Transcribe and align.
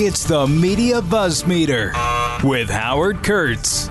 It's 0.00 0.22
the 0.22 0.46
Media 0.46 1.02
Buzz 1.02 1.44
Meter 1.44 1.92
with 2.44 2.70
Howard 2.70 3.24
Kurtz. 3.24 3.90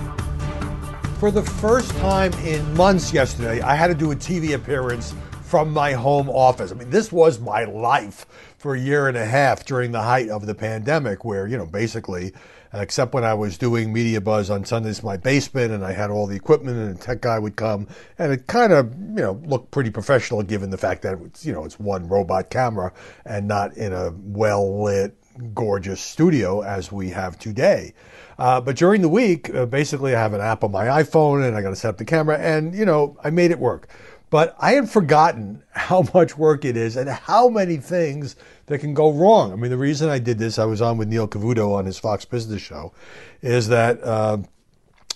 For 1.20 1.32
the 1.32 1.44
first 1.44 1.92
time 1.98 2.32
in 2.46 2.74
months 2.78 3.12
yesterday, 3.12 3.60
I 3.60 3.76
had 3.76 3.88
to 3.88 3.94
do 3.94 4.14
a 4.14 4.16
TV 4.16 4.56
appearance 4.56 5.14
from 5.44 5.74
my 5.74 5.92
home 5.92 6.30
office. 6.30 6.72
I 6.72 6.76
mean, 6.76 6.92
this 6.92 7.12
was 7.12 7.42
my 7.42 7.66
life 7.66 8.26
for 8.58 8.74
a 8.74 8.80
year 8.80 9.10
and 9.10 9.18
a 9.18 9.26
half 9.26 9.66
during 9.66 9.92
the 9.92 10.02
height 10.02 10.30
of 10.30 10.46
the 10.46 10.56
pandemic, 10.56 11.26
where, 11.26 11.46
you 11.46 11.58
know, 11.58 11.66
basically, 11.66 12.32
except 12.72 13.14
when 13.14 13.26
I 13.26 13.34
was 13.34 13.58
doing 13.58 13.92
Media 13.92 14.22
Buzz 14.22 14.50
on 14.50 14.64
Sundays 14.64 15.00
in 15.00 15.06
my 15.06 15.18
basement 15.18 15.74
and 15.74 15.84
I 15.84 15.92
had 15.92 16.10
all 16.10 16.26
the 16.26 16.38
equipment 16.38 16.78
and 16.78 16.96
a 16.96 17.00
tech 17.02 17.20
guy 17.20 17.38
would 17.38 17.58
come, 17.58 17.86
and 18.18 18.32
it 18.32 18.48
kind 18.48 18.72
of, 18.72 18.94
you 18.98 19.24
know, 19.24 19.42
looked 19.46 19.72
pretty 19.72 19.90
professional 19.90 20.42
given 20.42 20.70
the 20.70 20.78
fact 20.78 21.02
that, 21.02 21.20
it's, 21.26 21.46
you 21.46 21.52
know, 21.52 21.66
it's 21.66 21.78
one 21.78 22.08
robot 22.08 22.50
camera 22.50 22.94
and 23.26 23.46
not 23.46 23.76
in 23.76 23.92
a 23.92 24.14
well 24.24 24.82
lit, 24.86 25.14
gorgeous 25.54 26.02
studio 26.02 26.62
as 26.62 26.92
we 26.92 27.10
have 27.10 27.38
today. 27.40 27.94
Uh, 28.38 28.62
but 28.62 28.76
during 28.76 29.02
the 29.02 29.10
week, 29.10 29.54
uh, 29.54 29.66
basically, 29.66 30.16
I 30.16 30.20
have 30.20 30.34
an 30.34 30.42
app 30.42 30.64
on 30.64 30.72
my 30.72 30.86
iPhone 30.86 31.48
and 31.48 31.56
I 31.56 31.62
got 31.62 31.70
to 31.72 31.76
set 31.76 31.90
up 31.90 31.98
the 31.98 32.06
camera, 32.06 32.38
and 32.38 32.76
you 32.76 32.86
know, 32.86 33.18
I 33.24 33.30
made 33.30 33.52
it 33.52 33.60
work. 33.60 33.90
But 34.30 34.56
I 34.60 34.74
had 34.74 34.90
forgotten 34.90 35.64
how 35.72 36.04
much 36.14 36.38
work 36.38 36.66
it 36.66 36.78
is 36.78 36.98
and 36.98 37.10
how 37.10 37.50
many 37.50 37.78
things 37.78 38.36
that 38.68 38.80
can 38.80 38.94
go 38.94 39.12
wrong. 39.12 39.54
I 39.54 39.56
mean, 39.56 39.72
the 39.72 39.78
reason 39.78 40.10
I 40.10 40.20
did 40.20 40.38
this, 40.38 40.60
I 40.60 40.66
was 40.66 40.82
on 40.82 40.98
with 40.98 41.08
Neil 41.08 41.28
Cavuto 41.28 41.74
on 41.74 41.86
his 41.86 41.98
Fox 41.98 42.26
Business 42.26 42.62
show, 42.62 42.94
is 43.42 43.70
that 43.70 44.04
uh, 44.04 44.38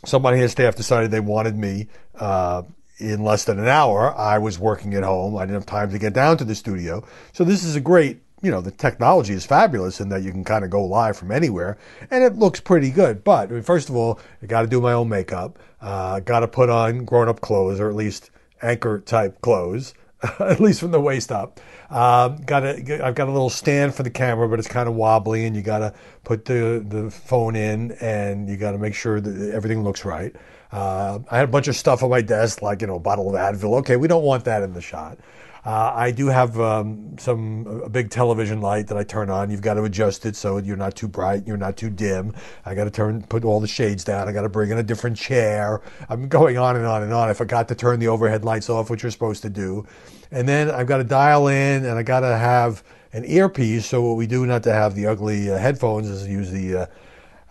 somebody 0.06 0.38
on 0.38 0.44
his 0.44 0.52
staff 0.52 0.76
decided 0.76 1.12
they 1.12 1.20
wanted 1.20 1.58
me 1.58 1.88
uh, 2.16 2.64
in 2.98 3.24
less 3.24 3.44
than 3.44 3.60
an 3.60 3.68
hour. 3.68 4.16
I 4.18 4.38
was 4.38 4.58
working 4.58 4.94
at 4.94 5.04
home. 5.04 5.36
I 5.36 5.42
didn't 5.42 5.56
have 5.56 5.66
time 5.66 5.92
to 5.92 6.00
get 6.00 6.14
down 6.14 6.38
to 6.38 6.46
the 6.46 6.56
studio. 6.56 7.06
So 7.34 7.44
this 7.44 7.64
is 7.64 7.76
a 7.76 7.82
great 7.82 8.22
you 8.42 8.52
know, 8.52 8.62
the 8.62 8.72
technology 8.72 9.34
is 9.34 9.46
fabulous 9.46 10.02
in 10.02 10.10
that 10.10 10.24
you 10.24 10.32
can 10.32 10.44
kind 10.44 10.64
of 10.66 10.72
go 10.72 10.84
live 10.84 11.18
from 11.18 11.32
anywhere 11.32 11.78
and 12.10 12.24
it 12.24 12.36
looks 12.36 12.60
pretty 12.60 12.90
good. 12.90 13.24
But 13.24 13.50
I 13.50 13.54
mean, 13.54 13.64
first 13.64 13.90
of 13.90 13.96
all, 13.96 14.20
I 14.42 14.48
got 14.48 14.62
to 14.62 14.68
do 14.68 14.82
my 14.82 14.94
own 14.94 15.10
makeup, 15.10 15.60
uh, 15.80 16.20
got 16.22 16.40
to 16.42 16.48
put 16.48 16.70
on 16.70 17.06
grown 17.06 17.30
up 17.30 17.42
clothes 17.42 17.80
or 17.80 17.90
at 17.90 17.96
least 17.96 18.32
anchor 18.62 19.00
type 19.00 19.42
clothes, 19.42 19.94
at 20.40 20.60
least 20.60 20.80
from 20.80 20.92
the 20.92 21.02
waist 21.02 21.32
up. 21.32 21.60
Um, 21.90 22.38
got 22.44 22.64
a, 22.64 23.06
I've 23.06 23.16
got 23.16 23.28
a 23.28 23.32
little 23.32 23.50
stand 23.50 23.94
for 23.94 24.04
the 24.04 24.10
camera, 24.10 24.48
but 24.48 24.60
it's 24.60 24.68
kind 24.68 24.88
of 24.88 24.96
wobbly, 24.96 25.46
and 25.46 25.56
you 25.56 25.62
got 25.62 25.80
to 25.80 25.94
put 26.24 26.46
the, 26.46 26.86
the 26.88 27.12
phone 27.12 27.56
in, 27.56 27.92
and 27.94 28.48
you 28.48 28.56
got 28.56 28.72
to 28.72 28.78
make 28.78 28.96
sure 28.96 29.20
that 29.20 29.54
everything 29.54 29.84
looks 29.84 30.06
right. 30.06 30.34
Uh, 30.72 31.20
I 31.30 31.38
had 31.38 31.50
a 31.50 31.52
bunch 31.52 31.68
of 31.68 31.76
stuff 31.76 32.02
on 32.02 32.10
my 32.10 32.22
desk, 32.22 32.62
like 32.62 32.82
you 32.82 32.88
know, 32.88 32.96
a 32.96 33.00
bottle 33.00 33.30
of 33.30 33.36
Advil. 33.36 33.80
Okay, 33.80 33.98
we 33.98 34.08
don't 34.08 34.24
want 34.24 34.46
that 34.46 34.64
in 34.64 34.74
the 34.74 34.82
shot. 34.82 35.18
Uh, 35.64 35.92
I 35.94 36.10
do 36.10 36.28
have 36.28 36.60
um, 36.60 37.16
some 37.20 37.68
a 37.84 37.90
big 37.90 38.10
television 38.10 38.62
light 38.62 38.88
that 38.88 38.98
I 38.98 39.04
turn 39.04 39.30
on. 39.30 39.52
You've 39.52 39.62
got 39.62 39.76
to 39.76 39.84
adjust 39.84 40.26
it 40.26 40.36
so 40.36 40.58
you're 40.58 40.78
not 40.78 40.96
too 40.96 41.08
bright, 41.08 41.46
you're 41.46 41.58
not 41.58 41.78
too 41.78 41.92
dim. 41.92 42.34
I 42.66 42.74
got 42.74 42.86
to 42.86 42.92
turn 42.92 43.22
put 43.24 43.46
all 43.46 43.60
the 43.60 43.68
shades 43.68 44.04
down. 44.04 44.28
I 44.28 44.32
got 44.32 44.42
to 44.42 44.50
bring 44.50 44.72
in 44.72 44.80
a 44.80 44.84
different 44.84 45.18
chair. 45.18 45.82
I'm 46.10 46.28
going 46.28 46.58
on 46.58 46.76
and 46.78 46.86
on 46.86 47.04
and 47.04 47.14
on. 47.14 47.30
I 47.30 47.34
forgot 47.34 47.68
to 47.68 47.76
turn 47.76 48.00
the 48.00 48.08
overhead 48.08 48.44
lights 48.44 48.70
off, 48.70 48.90
which 48.90 49.04
you're 49.04 49.12
supposed 49.12 49.44
to 49.44 49.52
do. 49.52 49.86
And 50.32 50.48
then 50.48 50.72
I've 50.72 50.88
got 50.88 50.98
to 50.98 51.04
dial 51.04 51.48
in, 51.48 51.86
and 51.86 51.98
I 51.98 52.04
got 52.04 52.22
to 52.22 52.38
have 52.38 52.84
an 53.14 53.24
earpiece. 53.26 53.86
So 53.86 54.02
what 54.02 54.18
we 54.18 54.26
do 54.26 54.46
not 54.48 54.64
to 54.64 54.74
have 54.74 54.96
the 54.96 55.06
ugly 55.06 55.52
uh, 55.52 55.58
headphones 55.60 56.10
is 56.10 56.28
use 56.28 56.50
the 56.50 56.76
uh, 56.76 56.86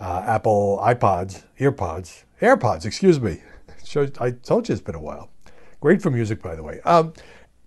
uh 0.00 0.24
Apple 0.26 0.80
iPods, 0.82 1.44
EarPods, 1.60 2.24
AirPods. 2.42 2.86
Excuse 2.86 3.20
me. 3.20 3.40
I 4.20 4.30
told 4.30 4.68
you 4.68 4.72
it's 4.72 4.82
been 4.82 4.94
a 4.96 5.00
while. 5.00 5.30
Great 5.80 6.02
for 6.02 6.10
music, 6.10 6.42
by 6.42 6.54
the 6.54 6.62
way. 6.62 6.80
Um, 6.82 7.14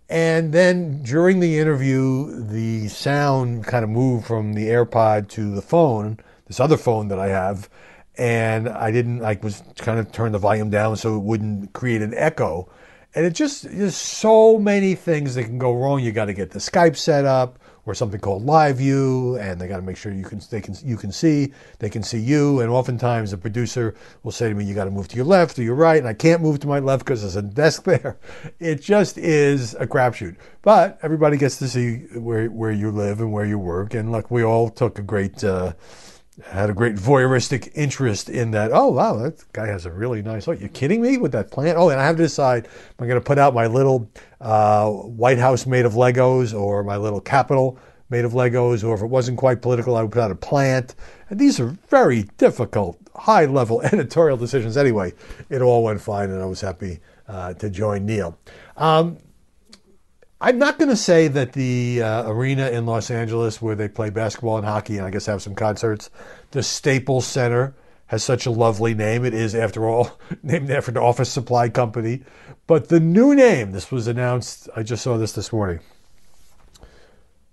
and 0.09 0.53
then 0.53 1.01
during 1.03 1.39
the 1.39 1.59
interview, 1.59 2.43
the 2.43 2.87
sound 2.89 3.65
kind 3.65 3.83
of 3.83 3.89
moved 3.89 4.25
from 4.25 4.53
the 4.53 4.67
AirPod 4.67 5.29
to 5.29 5.53
the 5.53 5.61
phone, 5.61 6.19
this 6.47 6.59
other 6.59 6.77
phone 6.77 7.07
that 7.07 7.19
I 7.19 7.29
have. 7.29 7.69
And 8.15 8.69
I 8.69 8.91
didn't, 8.91 9.23
I 9.23 9.39
was 9.41 9.63
kind 9.77 9.99
of 9.99 10.11
turn 10.11 10.33
the 10.33 10.37
volume 10.39 10.69
down 10.69 10.97
so 10.97 11.15
it 11.15 11.23
wouldn't 11.23 11.73
create 11.73 12.01
an 12.01 12.13
echo. 12.15 12.69
And 13.15 13.25
it 13.25 13.33
just, 13.33 13.63
there's 13.63 13.95
so 13.95 14.59
many 14.59 14.93
things 14.95 15.35
that 15.35 15.45
can 15.45 15.57
go 15.57 15.73
wrong. 15.73 15.99
You 15.99 16.11
got 16.11 16.25
to 16.25 16.33
get 16.33 16.51
the 16.51 16.59
Skype 16.59 16.95
set 16.95 17.25
up 17.25 17.57
or 17.85 17.93
something 17.93 18.19
called 18.19 18.45
live 18.45 18.77
view 18.77 19.37
and 19.37 19.59
they 19.59 19.67
got 19.67 19.77
to 19.77 19.81
make 19.81 19.97
sure 19.97 20.11
you 20.11 20.23
can 20.23 20.39
they 20.49 20.61
can 20.61 20.75
you 20.83 20.95
can 20.95 21.11
see 21.11 21.51
they 21.79 21.89
can 21.89 22.03
see 22.03 22.19
you. 22.19 22.61
And 22.61 22.69
oftentimes 22.69 23.31
the 23.31 23.37
producer 23.37 23.95
will 24.23 24.31
say 24.31 24.49
to 24.49 24.55
me 24.55 24.63
you 24.63 24.73
got 24.73 24.85
to 24.85 24.91
move 24.91 25.07
to 25.09 25.15
your 25.15 25.25
left 25.25 25.59
or 25.59 25.63
your 25.63 25.75
right 25.75 25.97
and 25.97 26.07
I 26.07 26.13
can't 26.13 26.41
move 26.41 26.59
to 26.61 26.67
my 26.67 26.79
left 26.79 27.05
because 27.05 27.21
there's 27.21 27.35
a 27.35 27.41
desk 27.41 27.83
there. 27.85 28.17
It 28.59 28.81
just 28.81 29.17
is 29.17 29.73
a 29.75 29.87
crapshoot. 29.87 30.37
But 30.61 30.97
everybody 31.01 31.37
gets 31.37 31.57
to 31.57 31.67
see 31.67 32.05
where 32.17 32.47
where 32.47 32.71
you 32.71 32.91
live 32.91 33.19
and 33.19 33.33
where 33.33 33.45
you 33.45 33.59
work 33.59 33.93
and 33.93 34.11
look 34.11 34.31
we 34.31 34.43
all 34.43 34.69
took 34.69 34.99
a 34.99 35.03
great 35.03 35.43
uh, 35.43 35.73
had 36.45 36.69
a 36.69 36.73
great 36.73 36.95
voyeuristic 36.95 37.71
interest 37.75 38.29
in 38.29 38.51
that. 38.51 38.71
Oh 38.73 38.89
wow, 38.89 39.17
that 39.17 39.43
guy 39.53 39.67
has 39.67 39.85
a 39.85 39.91
really 39.91 40.21
nice. 40.21 40.47
Oh, 40.47 40.51
you 40.51 40.67
kidding 40.69 41.01
me 41.01 41.17
with 41.17 41.31
that 41.33 41.51
plant? 41.51 41.77
Oh, 41.77 41.89
and 41.89 41.99
I 41.99 42.05
have 42.05 42.17
to 42.17 42.23
decide: 42.23 42.65
am 42.65 43.03
I 43.03 43.07
going 43.07 43.19
to 43.19 43.25
put 43.25 43.37
out 43.37 43.53
my 43.53 43.67
little 43.67 44.09
uh, 44.41 44.89
White 44.89 45.37
House 45.37 45.65
made 45.65 45.85
of 45.85 45.93
Legos, 45.93 46.59
or 46.59 46.83
my 46.83 46.97
little 46.97 47.21
Capitol 47.21 47.77
made 48.09 48.25
of 48.25 48.33
Legos, 48.33 48.83
or 48.83 48.93
if 48.93 49.01
it 49.01 49.07
wasn't 49.07 49.37
quite 49.37 49.61
political, 49.61 49.95
I 49.95 50.03
would 50.03 50.11
put 50.11 50.21
out 50.21 50.31
a 50.31 50.35
plant. 50.35 50.95
And 51.29 51.39
these 51.39 51.59
are 51.59 51.75
very 51.89 52.23
difficult, 52.37 52.99
high-level 53.15 53.81
editorial 53.91 54.37
decisions. 54.37 54.77
Anyway, 54.77 55.13
it 55.49 55.61
all 55.61 55.83
went 55.83 55.99
fine, 55.99 56.29
and 56.29 56.41
I 56.41 56.45
was 56.45 56.61
happy 56.61 56.99
uh, 57.27 57.53
to 57.55 57.69
join 57.69 58.05
Neil. 58.05 58.37
Um, 58.77 59.17
I'm 60.43 60.57
not 60.57 60.77
going 60.77 60.89
to 60.89 60.97
say 60.97 61.29
that 61.29 61.53
the 61.53 62.01
uh, 62.03 62.29
arena 62.29 62.67
in 62.67 62.85
Los 62.85 63.09
Angeles 63.09 63.61
where 63.61 63.75
they 63.75 63.87
play 63.87 64.09
basketball 64.09 64.57
and 64.57 64.65
hockey 64.67 64.97
and 64.97 65.07
I 65.07 65.09
guess 65.09 65.25
have 65.27 65.41
some 65.41 65.55
concerts, 65.55 66.09
the 66.51 66.61
Staples 66.61 67.25
Center 67.25 67.73
has 68.07 68.25
such 68.25 68.45
a 68.45 68.51
lovely 68.51 68.93
name. 68.93 69.23
It 69.23 69.33
is, 69.33 69.55
after 69.55 69.87
all, 69.87 70.19
named 70.43 70.69
after 70.69 70.91
the 70.91 70.99
office 70.99 71.29
supply 71.29 71.69
company. 71.69 72.23
But 72.67 72.89
the 72.89 72.99
new 72.99 73.33
name, 73.33 73.71
this 73.71 73.89
was 73.89 74.05
announced, 74.05 74.67
I 74.75 74.83
just 74.83 75.01
saw 75.01 75.15
this 75.15 75.31
this 75.31 75.53
morning 75.53 75.79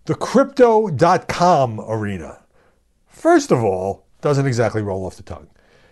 the 0.07 0.17
Crypto.com 0.17 1.81
Arena. 1.87 2.43
First 3.07 3.53
of 3.53 3.63
all, 3.63 4.05
doesn't 4.21 4.47
exactly 4.47 4.83
roll 4.83 5.07
off 5.07 5.15
the 5.15 5.23
tongue. 5.23 5.47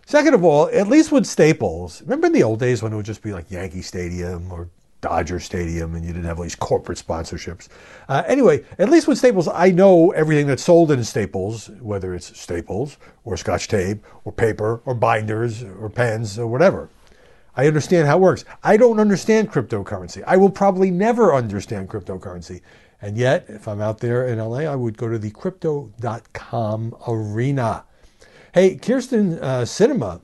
Second 0.04 0.34
of 0.34 0.42
all, 0.42 0.68
at 0.72 0.88
least 0.88 1.12
with 1.12 1.26
Staples, 1.26 2.02
remember 2.02 2.26
in 2.26 2.32
the 2.32 2.42
old 2.42 2.58
days 2.58 2.82
when 2.82 2.92
it 2.92 2.96
would 2.96 3.06
just 3.06 3.22
be 3.22 3.32
like 3.32 3.52
Yankee 3.52 3.82
Stadium 3.82 4.50
or 4.50 4.68
Dodger 5.00 5.38
Stadium 5.38 5.94
and 5.94 6.04
you 6.04 6.12
didn't 6.12 6.26
have 6.26 6.38
all 6.38 6.42
these 6.42 6.54
corporate 6.54 6.98
sponsorships. 6.98 7.68
Uh, 8.08 8.22
anyway, 8.26 8.64
at 8.78 8.88
least 8.88 9.06
with 9.06 9.18
Staples, 9.18 9.48
I 9.48 9.70
know 9.70 10.10
everything 10.10 10.46
that's 10.46 10.64
sold 10.64 10.90
in 10.90 11.04
Staples, 11.04 11.70
whether 11.80 12.14
it's 12.14 12.38
Staples 12.38 12.96
or 13.24 13.36
Scotch 13.36 13.68
tape 13.68 14.04
or 14.24 14.32
paper 14.32 14.80
or 14.84 14.94
binders 14.94 15.62
or 15.62 15.88
pens 15.88 16.38
or 16.38 16.46
whatever. 16.46 16.88
I 17.56 17.66
understand 17.66 18.06
how 18.06 18.18
it 18.18 18.20
works. 18.20 18.44
I 18.62 18.76
don't 18.76 19.00
understand 19.00 19.50
cryptocurrency. 19.50 20.22
I 20.26 20.36
will 20.36 20.50
probably 20.50 20.90
never 20.90 21.34
understand 21.34 21.88
cryptocurrency. 21.88 22.60
And 23.00 23.16
yet, 23.16 23.46
if 23.48 23.66
I'm 23.68 23.80
out 23.80 23.98
there 23.98 24.26
in 24.26 24.38
LA, 24.38 24.58
I 24.58 24.74
would 24.74 24.96
go 24.96 25.08
to 25.08 25.18
the 25.18 25.30
crypto.com 25.30 26.96
arena. 27.06 27.84
Hey, 28.52 28.76
Kirsten 28.76 29.38
uh, 29.38 29.62
Sinema 29.62 30.20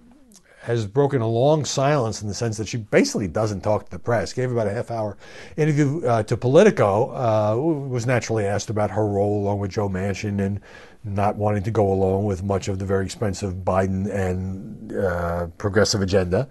has 0.65 0.87
broken 0.87 1.21
a 1.21 1.29
long 1.29 1.63
silence 1.67 2.23
in 2.23 2.29
the 2.29 2.33
sense 2.33 2.57
that 2.57 2.67
she 2.67 2.79
basically 2.79 3.29
doesn't 3.29 3.61
talk 3.61 3.85
to 3.85 3.91
the 3.91 3.99
press. 3.99 4.33
Gave 4.33 4.51
about 4.51 4.67
a 4.67 4.73
half 4.73 4.91
hour 4.91 5.19
interview 5.59 6.03
uh, 6.07 6.23
to 6.23 6.39
Politico. 6.39 7.11
Uh, 7.11 7.57
was 7.61 8.07
naturally 8.07 8.47
asked 8.47 8.71
about 8.71 8.91
her 8.91 9.07
role 9.07 9.43
along 9.43 9.59
with 9.59 9.71
Joe 9.71 9.91
Manchin 9.91 10.41
and 10.41 10.61
not 11.05 11.37
wanting 11.37 11.63
to 11.65 11.71
go 11.71 11.93
along 11.93 12.25
with 12.25 12.43
much 12.43 12.69
of 12.69 12.79
the 12.79 12.87
very 12.87 13.05
expensive 13.05 13.57
Biden 13.57 14.11
and 14.11 14.97
uh, 14.97 15.49
progressive 15.59 16.01
agenda. 16.01 16.49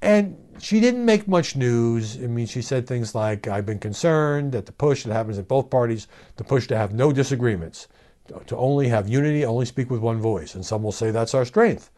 And 0.00 0.38
she 0.60 0.78
didn't 0.78 1.04
make 1.04 1.26
much 1.26 1.56
news. 1.56 2.18
I 2.22 2.28
mean, 2.28 2.46
she 2.46 2.62
said 2.62 2.86
things 2.86 3.16
like, 3.16 3.48
I've 3.48 3.66
been 3.66 3.80
concerned 3.80 4.52
that 4.52 4.66
the 4.66 4.72
push 4.72 5.02
that 5.02 5.12
happens 5.12 5.38
at 5.38 5.48
both 5.48 5.70
parties, 5.70 6.06
the 6.36 6.44
push 6.44 6.68
to 6.68 6.76
have 6.76 6.94
no 6.94 7.12
disagreements, 7.12 7.88
to 8.46 8.56
only 8.56 8.86
have 8.86 9.08
unity, 9.08 9.44
only 9.44 9.66
speak 9.66 9.90
with 9.90 10.00
one 10.00 10.20
voice. 10.20 10.54
And 10.54 10.64
some 10.64 10.84
will 10.84 10.92
say 10.92 11.10
that's 11.10 11.34
our 11.34 11.44
strength 11.44 11.90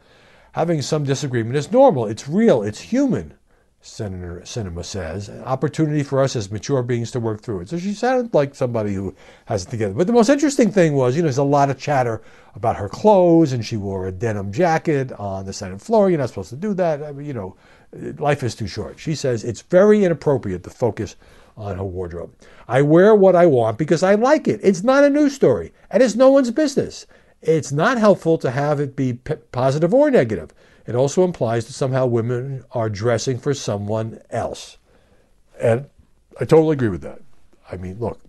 having 0.53 0.81
some 0.81 1.03
disagreement 1.03 1.55
is 1.55 1.71
normal, 1.71 2.05
it's 2.05 2.27
real, 2.27 2.63
it's 2.63 2.79
human, 2.79 3.33
Senator 3.81 4.41
Sinema 4.45 4.85
says. 4.85 5.27
An 5.27 5.43
opportunity 5.43 6.03
for 6.03 6.21
us 6.21 6.37
as 6.37 6.49
mature 6.49 6.81
beings 6.81 7.11
to 7.11 7.19
work 7.19 7.41
through 7.41 7.59
it. 7.59 7.69
So 7.69 7.77
she 7.77 7.93
sounded 7.93 8.33
like 8.33 8.55
somebody 8.55 8.93
who 8.93 9.13
has 9.45 9.65
it 9.65 9.69
together. 9.69 9.93
But 9.93 10.07
the 10.07 10.13
most 10.13 10.29
interesting 10.29 10.71
thing 10.71 10.93
was, 10.93 11.15
you 11.15 11.21
know, 11.21 11.25
there's 11.25 11.37
a 11.37 11.43
lot 11.43 11.69
of 11.69 11.77
chatter 11.77 12.21
about 12.55 12.77
her 12.77 12.87
clothes, 12.87 13.51
and 13.51 13.65
she 13.65 13.75
wore 13.75 14.07
a 14.07 14.11
denim 14.11 14.53
jacket 14.53 15.11
on 15.13 15.45
the 15.45 15.51
Senate 15.51 15.81
floor. 15.81 16.09
You're 16.09 16.19
not 16.19 16.29
supposed 16.29 16.51
to 16.51 16.55
do 16.55 16.73
that. 16.75 17.03
I 17.03 17.11
mean, 17.11 17.27
you 17.27 17.33
know, 17.33 17.57
life 18.17 18.41
is 18.41 18.55
too 18.55 18.67
short. 18.67 18.99
She 18.99 19.15
says 19.15 19.43
it's 19.43 19.63
very 19.63 20.05
inappropriate 20.05 20.63
to 20.63 20.69
focus 20.69 21.17
on 21.57 21.77
her 21.77 21.83
wardrobe. 21.83 22.33
I 22.67 22.81
wear 22.83 23.13
what 23.13 23.35
I 23.35 23.47
want 23.47 23.77
because 23.77 24.01
I 24.01 24.15
like 24.15 24.47
it. 24.47 24.59
It's 24.63 24.83
not 24.83 25.03
a 25.03 25.09
news 25.09 25.35
story, 25.35 25.73
and 25.91 26.01
it's 26.01 26.15
no 26.15 26.31
one's 26.31 26.51
business. 26.51 27.05
It's 27.43 27.71
not 27.71 27.97
helpful 27.97 28.37
to 28.39 28.51
have 28.51 28.79
it 28.79 28.95
be 28.95 29.13
p- 29.13 29.35
positive 29.51 29.93
or 29.93 30.09
negative. 30.09 30.53
It 30.87 30.95
also 30.95 31.23
implies 31.23 31.65
that 31.65 31.73
somehow 31.73 32.05
women 32.05 32.63
are 32.71 32.89
dressing 32.89 33.37
for 33.37 33.53
someone 33.53 34.21
else. 34.29 34.77
And 35.59 35.87
I 36.39 36.45
totally 36.45 36.73
agree 36.73 36.89
with 36.89 37.01
that. 37.01 37.21
I 37.71 37.77
mean, 37.77 37.99
look, 37.99 38.19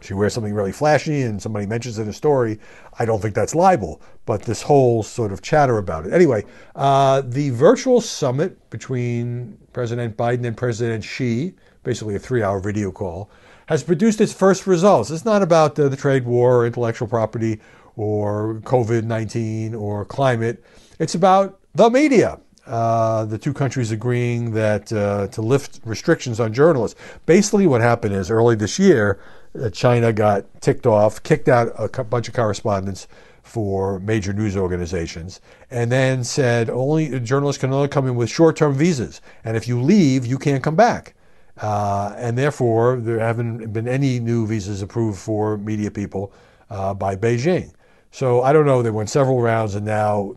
she 0.00 0.14
wears 0.14 0.32
something 0.32 0.54
really 0.54 0.72
flashy 0.72 1.22
and 1.22 1.40
somebody 1.40 1.66
mentions 1.66 1.98
it 1.98 2.02
in 2.02 2.08
a 2.08 2.12
story, 2.12 2.58
I 2.98 3.04
don't 3.04 3.20
think 3.20 3.34
that's 3.34 3.54
libel. 3.54 4.00
But 4.26 4.42
this 4.42 4.62
whole 4.62 5.02
sort 5.02 5.32
of 5.32 5.42
chatter 5.42 5.78
about 5.78 6.06
it. 6.06 6.12
Anyway, 6.12 6.44
uh, 6.76 7.22
the 7.24 7.50
virtual 7.50 8.00
summit 8.00 8.70
between 8.70 9.58
President 9.72 10.16
Biden 10.16 10.46
and 10.46 10.56
President 10.56 11.04
Xi, 11.04 11.54
basically 11.82 12.14
a 12.14 12.18
three 12.18 12.42
hour 12.42 12.60
video 12.60 12.92
call, 12.92 13.30
has 13.66 13.84
produced 13.84 14.20
its 14.20 14.32
first 14.32 14.66
results. 14.66 15.10
It's 15.10 15.24
not 15.24 15.42
about 15.42 15.76
the, 15.76 15.88
the 15.88 15.96
trade 15.96 16.24
war, 16.24 16.62
or 16.62 16.66
intellectual 16.66 17.06
property, 17.06 17.60
or 17.96 18.60
COVID 18.64 19.04
19, 19.04 19.74
or 19.74 20.04
climate. 20.04 20.62
It's 20.98 21.14
about 21.14 21.58
the 21.74 21.90
media. 21.90 22.40
Uh, 22.66 23.24
the 23.24 23.38
two 23.38 23.52
countries 23.52 23.90
agreeing 23.90 24.52
that 24.52 24.92
uh, 24.92 25.26
to 25.28 25.42
lift 25.42 25.80
restrictions 25.84 26.38
on 26.38 26.52
journalists. 26.52 27.00
Basically, 27.26 27.66
what 27.66 27.80
happened 27.80 28.14
is 28.14 28.30
early 28.30 28.54
this 28.54 28.78
year, 28.78 29.18
uh, 29.60 29.70
China 29.70 30.12
got 30.12 30.44
ticked 30.60 30.86
off, 30.86 31.22
kicked 31.22 31.48
out 31.48 31.72
a 31.76 32.04
bunch 32.04 32.28
of 32.28 32.34
correspondents 32.34 33.08
for 33.42 33.98
major 33.98 34.32
news 34.32 34.56
organizations, 34.56 35.40
and 35.70 35.90
then 35.90 36.22
said 36.22 36.70
only 36.70 37.18
journalists 37.20 37.60
can 37.60 37.72
only 37.72 37.88
come 37.88 38.06
in 38.06 38.14
with 38.14 38.30
short-term 38.30 38.74
visas, 38.74 39.20
and 39.42 39.56
if 39.56 39.66
you 39.66 39.80
leave, 39.80 40.24
you 40.24 40.38
can't 40.38 40.62
come 40.62 40.76
back. 40.76 41.14
Uh, 41.60 42.14
and 42.16 42.38
therefore, 42.38 43.00
there 43.00 43.18
haven't 43.18 43.72
been 43.72 43.88
any 43.88 44.20
new 44.20 44.46
visas 44.46 44.82
approved 44.82 45.18
for 45.18 45.58
media 45.58 45.90
people 45.90 46.32
uh, 46.70 46.94
by 46.94 47.16
Beijing. 47.16 47.72
So 48.10 48.42
I 48.42 48.52
don't 48.52 48.66
know. 48.66 48.82
They 48.82 48.90
went 48.90 49.10
several 49.10 49.40
rounds, 49.40 49.74
and 49.74 49.86
now 49.86 50.34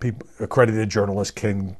people, 0.00 0.28
accredited 0.40 0.88
journalists 0.88 1.32
can 1.32 1.76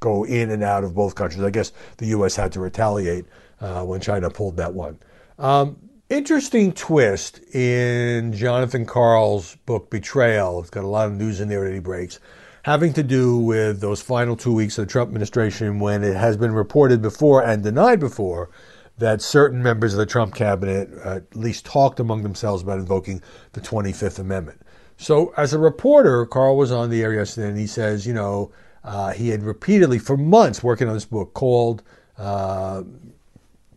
go 0.00 0.24
in 0.24 0.50
and 0.50 0.62
out 0.62 0.82
of 0.82 0.94
both 0.94 1.14
countries. 1.14 1.42
I 1.42 1.50
guess 1.50 1.72
the 1.98 2.06
U.S. 2.06 2.34
had 2.34 2.52
to 2.52 2.60
retaliate 2.60 3.26
uh, 3.60 3.84
when 3.84 4.00
China 4.00 4.30
pulled 4.30 4.56
that 4.56 4.72
one. 4.72 4.98
Um, 5.38 5.76
interesting 6.08 6.72
twist 6.72 7.38
in 7.54 8.32
Jonathan 8.32 8.84
Karl's 8.84 9.56
book 9.66 9.90
Betrayal. 9.90 10.60
It's 10.60 10.70
got 10.70 10.84
a 10.84 10.88
lot 10.88 11.06
of 11.06 11.14
news 11.14 11.40
in 11.40 11.48
there 11.48 11.64
that 11.64 11.72
he 11.72 11.80
breaks, 11.80 12.18
having 12.64 12.92
to 12.94 13.02
do 13.02 13.38
with 13.38 13.80
those 13.80 14.02
final 14.02 14.36
two 14.36 14.52
weeks 14.52 14.78
of 14.78 14.86
the 14.86 14.92
Trump 14.92 15.08
administration 15.08 15.78
when 15.78 16.02
it 16.02 16.16
has 16.16 16.36
been 16.36 16.52
reported 16.52 17.00
before 17.00 17.44
and 17.44 17.62
denied 17.62 18.00
before 18.00 18.50
that 18.98 19.22
certain 19.22 19.62
members 19.62 19.94
of 19.94 19.98
the 19.98 20.04
Trump 20.04 20.34
cabinet 20.34 20.92
at 21.04 21.34
least 21.34 21.64
talked 21.64 22.00
among 22.00 22.22
themselves 22.22 22.62
about 22.62 22.78
invoking 22.78 23.22
the 23.52 23.60
25th 23.60 24.18
Amendment. 24.18 24.60
So, 25.00 25.32
as 25.34 25.54
a 25.54 25.58
reporter, 25.58 26.26
Karl 26.26 26.58
was 26.58 26.70
on 26.70 26.90
the 26.90 27.02
air 27.02 27.14
yesterday 27.14 27.48
and 27.48 27.56
he 27.56 27.66
says, 27.66 28.06
you 28.06 28.12
know, 28.12 28.52
uh, 28.84 29.12
he 29.12 29.30
had 29.30 29.42
repeatedly, 29.42 29.98
for 29.98 30.18
months, 30.18 30.62
working 30.62 30.88
on 30.88 30.92
this 30.92 31.06
book, 31.06 31.32
called 31.32 31.82
uh, 32.18 32.82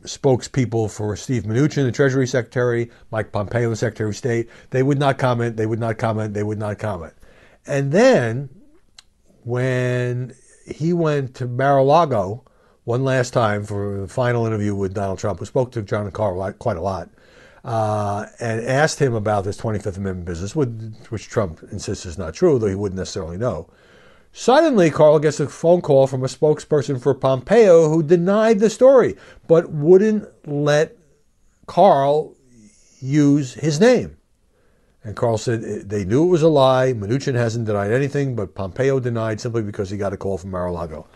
spokespeople 0.01 0.91
for 0.91 1.15
Steve 1.15 1.43
Mnuchin, 1.43 1.85
the 1.85 1.93
Treasury 1.93 2.27
Secretary, 2.27 2.91
Mike 3.09 3.31
Pompeo, 3.31 3.69
the 3.69 3.77
Secretary 3.77 4.09
of 4.09 4.17
State. 4.17 4.49
They 4.71 4.83
would 4.83 4.99
not 4.99 5.17
comment, 5.17 5.55
they 5.55 5.65
would 5.65 5.79
not 5.79 5.97
comment, 5.97 6.33
they 6.33 6.43
would 6.43 6.59
not 6.59 6.77
comment. 6.77 7.13
And 7.65 7.93
then, 7.93 8.49
when 9.45 10.35
he 10.67 10.91
went 10.91 11.35
to 11.35 11.47
Mar-a-Lago 11.47 12.43
one 12.83 13.05
last 13.05 13.31
time 13.31 13.63
for 13.63 14.01
the 14.01 14.09
final 14.09 14.45
interview 14.45 14.75
with 14.75 14.93
Donald 14.93 15.19
Trump, 15.19 15.39
who 15.39 15.45
spoke 15.45 15.71
to 15.71 15.83
John 15.83 16.11
Karl 16.11 16.51
quite 16.59 16.75
a 16.75 16.81
lot, 16.81 17.07
uh, 17.63 18.25
and 18.39 18.65
asked 18.65 18.99
him 18.99 19.13
about 19.13 19.45
this 19.45 19.57
25th 19.57 19.97
Amendment 19.97 20.25
business, 20.25 20.55
which 20.55 21.29
Trump 21.29 21.63
insists 21.71 22.05
is 22.05 22.17
not 22.17 22.33
true, 22.33 22.59
though 22.59 22.67
he 22.67 22.75
wouldn't 22.75 22.99
necessarily 22.99 23.37
know. 23.37 23.69
Suddenly, 24.33 24.89
Karl 24.89 25.19
gets 25.19 25.39
a 25.39 25.47
phone 25.47 25.81
call 25.81 26.07
from 26.07 26.23
a 26.23 26.27
spokesperson 26.27 27.01
for 27.01 27.13
Pompeo 27.13 27.87
who 27.87 28.01
denied 28.01 28.59
the 28.59 28.69
story, 28.69 29.15
but 29.47 29.71
wouldn't 29.71 30.27
let 30.47 30.97
Karl 31.67 32.35
use 32.99 33.53
his 33.53 33.79
name. 33.79 34.17
And 35.03 35.15
Karl 35.15 35.37
said 35.37 35.89
they 35.89 36.03
knew 36.03 36.23
it 36.23 36.29
was 36.29 36.41
a 36.41 36.47
lie. 36.47 36.93
Mnuchin 36.93 37.35
hasn't 37.35 37.65
denied 37.65 37.91
anything, 37.91 38.35
but 38.35 38.55
Pompeo 38.55 38.99
denied 38.99 39.39
simply 39.39 39.61
because 39.61 39.89
he 39.89 39.97
got 39.97 40.13
a 40.13 40.17
call 40.17 40.37
from 40.37 40.51
Mar-a-Lago. 40.51 41.07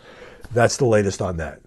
That's 0.52 0.76
the 0.76 0.84
latest 0.84 1.20
on 1.20 1.38
that. 1.38 1.60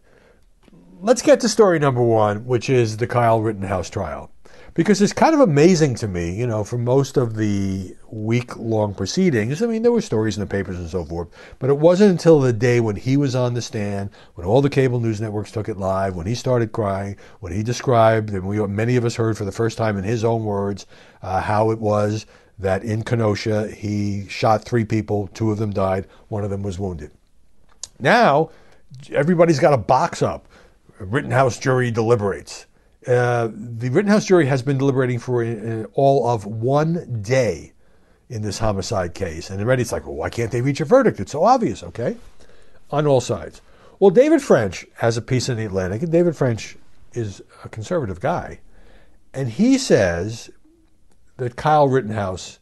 Let's 1.01 1.21
get 1.21 1.39
to 1.41 1.49
story 1.49 1.79
number 1.79 2.01
one, 2.01 2.45
which 2.45 2.69
is 2.69 2.97
the 2.97 3.07
Kyle 3.07 3.41
Rittenhouse 3.41 3.89
trial 3.89 4.31
because 4.73 5.01
it's 5.01 5.11
kind 5.11 5.33
of 5.33 5.41
amazing 5.41 5.95
to 5.95 6.07
me, 6.07 6.33
you 6.33 6.47
know, 6.47 6.63
for 6.63 6.77
most 6.77 7.17
of 7.17 7.35
the 7.35 7.95
week 8.09 8.55
long 8.55 8.93
proceedings. 8.93 9.61
I 9.61 9.65
mean, 9.65 9.81
there 9.81 9.91
were 9.91 10.01
stories 10.01 10.37
in 10.37 10.41
the 10.41 10.47
papers 10.47 10.77
and 10.77 10.89
so 10.89 11.03
forth, 11.03 11.27
but 11.59 11.69
it 11.69 11.77
wasn't 11.77 12.11
until 12.11 12.39
the 12.39 12.53
day 12.53 12.79
when 12.79 12.95
he 12.95 13.17
was 13.17 13.35
on 13.35 13.53
the 13.53 13.61
stand, 13.61 14.11
when 14.35 14.47
all 14.47 14.61
the 14.61 14.69
cable 14.69 14.99
news 14.99 15.19
networks 15.19 15.51
took 15.51 15.67
it 15.67 15.77
live, 15.77 16.15
when 16.15 16.25
he 16.25 16.35
started 16.35 16.71
crying, 16.71 17.17
when 17.41 17.51
he 17.51 17.63
described, 17.63 18.29
and 18.29 18.47
we 18.47 18.65
many 18.67 18.95
of 18.95 19.03
us 19.03 19.15
heard 19.15 19.37
for 19.37 19.45
the 19.45 19.51
first 19.51 19.77
time 19.77 19.97
in 19.97 20.03
his 20.03 20.23
own 20.23 20.45
words, 20.45 20.85
uh, 21.21 21.41
how 21.41 21.71
it 21.71 21.79
was 21.79 22.25
that 22.57 22.83
in 22.83 23.03
Kenosha 23.03 23.69
he 23.71 24.27
shot 24.29 24.63
three 24.63 24.85
people, 24.85 25.27
two 25.33 25.51
of 25.51 25.57
them 25.57 25.71
died, 25.71 26.07
one 26.29 26.43
of 26.43 26.49
them 26.49 26.63
was 26.63 26.79
wounded. 26.79 27.11
Now, 27.99 28.51
everybody's 29.11 29.59
got 29.59 29.73
a 29.73 29.77
box 29.77 30.21
up. 30.21 30.47
Rittenhouse 30.99 31.57
jury 31.57 31.89
deliberates 31.89 32.67
uh, 33.07 33.49
the 33.53 33.89
Rittenhouse 33.89 34.25
jury 34.25 34.45
has 34.45 34.61
been 34.61 34.77
deliberating 34.77 35.19
for 35.19 35.43
uh, 35.43 35.85
all 35.93 36.27
of 36.27 36.45
one 36.45 37.21
day 37.21 37.73
in 38.29 38.41
this 38.41 38.59
homicide 38.59 39.13
case. 39.13 39.49
And 39.49 39.61
already 39.61 39.81
it's 39.81 39.91
like, 39.91 40.05
well, 40.05 40.15
why 40.15 40.29
can't 40.29 40.51
they 40.51 40.61
reach 40.61 40.81
a 40.81 40.85
verdict? 40.85 41.19
It's 41.19 41.31
so 41.31 41.43
obvious, 41.43 41.83
okay? 41.83 42.15
On 42.91 43.07
all 43.07 43.21
sides. 43.21 43.61
Well, 43.99 44.11
David 44.11 44.41
French 44.41 44.85
has 44.95 45.17
a 45.17 45.21
piece 45.21 45.49
in 45.49 45.57
the 45.57 45.65
Atlantic, 45.65 46.03
and 46.03 46.11
David 46.11 46.35
French 46.35 46.77
is 47.13 47.41
a 47.63 47.69
conservative 47.69 48.19
guy. 48.19 48.59
And 49.33 49.49
he 49.49 49.77
says 49.77 50.49
that 51.37 51.55
Kyle 51.55 51.87
Rittenhouse 51.87 52.59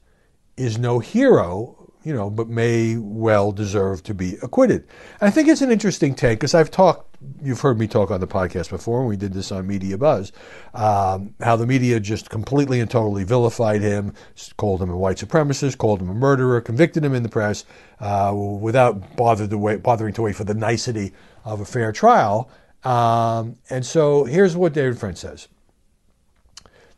is 0.58 0.78
no 0.78 1.00
hero 1.00 1.80
you 2.04 2.14
know, 2.14 2.30
but 2.30 2.48
may 2.48 2.98
well 2.98 3.52
deserve 3.52 4.04
to 4.04 4.14
be 4.14 4.36
acquitted. 4.42 4.88
I 5.22 5.30
think 5.30 5.48
it's 5.48 5.62
an 5.62 5.72
interesting 5.72 6.16
take 6.16 6.40
because 6.40 6.54
I've 6.54 6.72
talked, 6.72 7.09
you've 7.42 7.62
heard 7.62 7.78
me 7.78 7.88
talk 7.88 8.12
on 8.12 8.20
the 8.20 8.28
podcast 8.28 8.70
before, 8.70 9.00
and 9.00 9.10
we 9.10 9.18
did 9.18 9.34
this 9.34 9.52
on 9.52 9.68
Media 9.68 9.98
Buzz, 9.98 10.32
um, 10.74 11.34
how 11.42 11.56
the 11.56 11.68
media 11.68 12.00
just 12.00 12.30
completely 12.30 12.80
and 12.80 12.90
totally 12.90 13.24
vilified 13.24 13.82
him, 13.82 14.14
called 14.58 14.82
him 14.82 14.90
a 14.90 14.98
white 14.98 15.18
supremacist, 15.18 15.78
called 15.78 16.02
him 16.02 16.10
a 16.10 16.14
murderer, 16.14 16.62
convicted 16.62 17.04
him 17.04 17.14
in 17.14 17.24
the 17.24 17.30
press 17.30 17.66
uh, 18.00 18.34
without 18.34 19.16
bothered 19.16 19.50
to 19.50 19.58
wait, 19.58 19.84
bothering 19.84 20.14
to 20.14 20.22
wait 20.22 20.36
for 20.36 20.44
the 20.44 20.54
nicety 20.54 21.14
of 21.46 21.62
a 21.62 21.66
fair 21.66 21.92
trial. 21.92 22.50
Um, 22.84 23.58
and 23.70 23.86
so 23.86 24.24
here's 24.24 24.56
what 24.56 24.74
David 24.74 24.98
French 24.98 25.18
says 25.18 25.48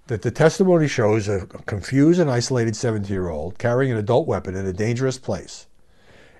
that 0.07 0.23
the 0.23 0.31
testimony 0.31 0.87
shows 0.87 1.29
a 1.29 1.45
confused 1.65 2.19
and 2.19 2.29
isolated 2.29 2.75
17 2.75 3.11
year 3.11 3.29
old 3.29 3.57
carrying 3.57 3.91
an 3.91 3.97
adult 3.97 4.27
weapon 4.27 4.55
in 4.55 4.65
a 4.65 4.73
dangerous 4.73 5.17
place. 5.17 5.67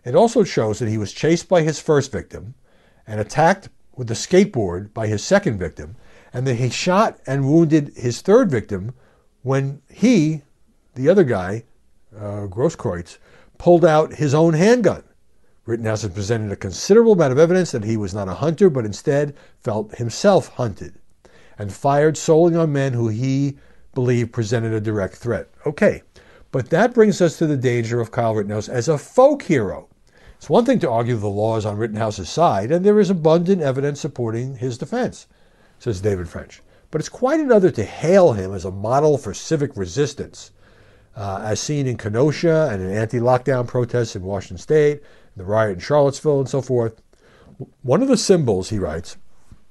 It 0.04 0.16
also 0.16 0.44
shows 0.44 0.80
that 0.80 0.90
he 0.90 0.98
was 0.98 1.14
chased 1.14 1.48
by 1.48 1.62
his 1.62 1.80
first 1.80 2.12
victim 2.12 2.56
and 3.08 3.20
attacked 3.20 3.70
with 3.96 4.10
a 4.10 4.16
skateboard 4.16 4.94
by 4.94 5.08
his 5.08 5.24
second 5.24 5.58
victim, 5.58 5.96
and 6.34 6.48
that 6.48 6.56
he 6.56 6.70
shot 6.70 7.20
and 7.28 7.50
wounded 7.50 7.92
his 7.96 8.22
third 8.22 8.50
victim 8.50 8.94
when 9.44 9.82
he, 9.90 10.42
the 10.96 11.10
other 11.10 11.24
guy, 11.24 11.64
uh, 12.16 12.48
Grosskreutz, 12.48 13.18
pulled 13.58 13.86
out 13.86 14.16
his 14.16 14.34
own 14.34 14.54
handgun. 14.54 15.04
Rittenhouse 15.66 16.02
has 16.02 16.12
presented 16.12 16.52
a 16.52 16.56
considerable 16.56 17.14
amount 17.14 17.32
of 17.32 17.38
evidence 17.38 17.72
that 17.72 17.84
he 17.84 17.96
was 17.96 18.14
not 18.14 18.28
a 18.28 18.34
hunter, 18.34 18.70
but 18.70 18.86
instead 18.86 19.36
felt 19.60 19.96
himself 19.96 20.48
hunted 20.48 20.96
and 21.58 21.72
fired 21.72 22.18
solely 22.18 22.56
on 22.56 22.74
men 22.74 22.94
who 22.94 23.08
he 23.08 23.58
believed 23.94 24.34
presented 24.34 24.74
a 24.74 24.82
direct 24.82 25.16
threat. 25.16 25.48
Okay, 25.66 26.02
but 26.52 26.72
that 26.72 26.94
brings 26.94 27.22
us 27.22 27.38
to 27.38 27.46
the 27.46 27.56
danger 27.56 28.02
of 28.02 28.10
Kyle 28.10 28.34
Rittenhouse 28.34 28.68
as 28.68 28.88
a 28.88 28.98
folk 28.98 29.44
hero. 29.44 29.88
It's 30.42 30.50
one 30.50 30.66
thing 30.66 30.80
to 30.80 30.90
argue 30.90 31.16
the 31.18 31.28
law 31.28 31.56
is 31.58 31.68
on 31.68 31.78
Rittenhouse's 31.78 32.28
side, 32.28 32.72
and 32.72 32.84
there 32.84 33.00
is 33.00 33.12
abundant 33.12 33.62
evidence 33.62 34.02
supporting 34.02 34.56
his 34.56 34.76
defense, 34.76 35.28
says 35.78 36.02
David 36.02 36.28
French. 36.28 36.64
But 36.90 37.00
it's 37.00 37.10
quite 37.10 37.40
another 37.40 37.70
to 37.70 37.84
hail 37.84 38.34
him 38.34 38.52
as 38.52 38.66
a 38.66 38.72
model 38.72 39.20
for 39.20 39.36
civic 39.36 39.78
resistance, 39.78 40.50
uh, 41.16 41.42
as 41.44 41.60
seen 41.60 41.86
in 41.86 41.96
Kenosha 41.96 42.70
and 42.72 42.82
in 42.82 42.90
anti 42.90 43.20
lockdown 43.20 43.68
protests 43.68 44.16
in 44.16 44.24
Washington 44.24 44.58
state, 44.58 45.04
the 45.38 45.46
riot 45.46 45.74
in 45.74 45.80
Charlottesville, 45.80 46.40
and 46.40 46.50
so 46.50 46.60
forth. 46.60 47.04
One 47.84 48.02
of 48.02 48.08
the 48.08 48.18
symbols, 48.18 48.70
he 48.70 48.80
writes, 48.80 49.18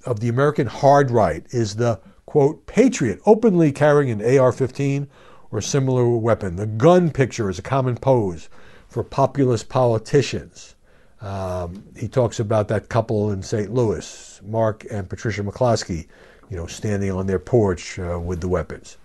of 0.07 0.21
the 0.21 0.29
American 0.29 0.69
hard 0.69 1.11
right 1.11 1.45
is 1.51 1.75
the 1.75 1.99
quote 2.27 2.65
patriot 2.67 3.19
openly 3.27 3.73
carrying 3.73 4.13
an 4.13 4.39
AR-15 4.39 5.09
or 5.51 5.61
similar 5.61 6.09
weapon. 6.09 6.55
The 6.55 6.67
gun 6.67 7.11
picture 7.11 7.51
is 7.51 7.59
a 7.59 7.63
common 7.63 7.97
pose 7.97 8.49
for 8.91 9.05
populist 9.05 9.69
politicians. 9.69 10.75
Um, 11.23 11.85
he 11.97 12.09
talks 12.09 12.41
about 12.41 12.69
that 12.69 12.89
couple 12.89 13.31
in 13.31 13.43
St. 13.43 13.73
Louis, 13.73 14.41
Mark 14.45 14.85
and 14.91 15.09
Patricia 15.09 15.43
McCloskey, 15.43 16.09
you 16.51 16.57
know, 16.57 16.67
standing 16.67 17.11
on 17.13 17.27
their 17.27 17.39
porch 17.39 17.99
uh, 17.99 18.19
with 18.19 18.41
the 18.41 18.49
weapons. 18.49 18.97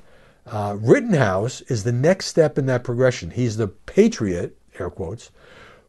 Uh, 0.47 0.77
Rittenhouse 0.79 1.61
is 1.61 1.83
the 1.83 1.91
next 1.91 2.25
step 2.25 2.57
in 2.57 2.65
that 2.65 2.83
progression. 2.83 3.31
He's 3.31 3.57
the 3.57 3.67
patriot, 3.67 4.57
air 4.79 4.89
quotes, 4.89 5.31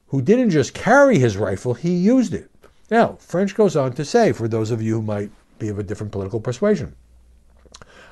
who 0.08 0.20
didn't 0.20 0.50
just 0.50 0.74
carry 0.74 1.18
his 1.18 1.36
rifle, 1.36 1.74
he 1.74 1.94
used 1.94 2.34
it. 2.34 2.50
Now, 2.90 3.16
French 3.18 3.54
goes 3.54 3.74
on 3.74 3.92
to 3.94 4.04
say, 4.04 4.32
for 4.32 4.46
those 4.46 4.70
of 4.70 4.82
you 4.82 4.94
who 4.94 5.02
might 5.02 5.30
be 5.58 5.68
of 5.68 5.78
a 5.78 5.82
different 5.82 6.12
political 6.12 6.40
persuasion, 6.40 6.94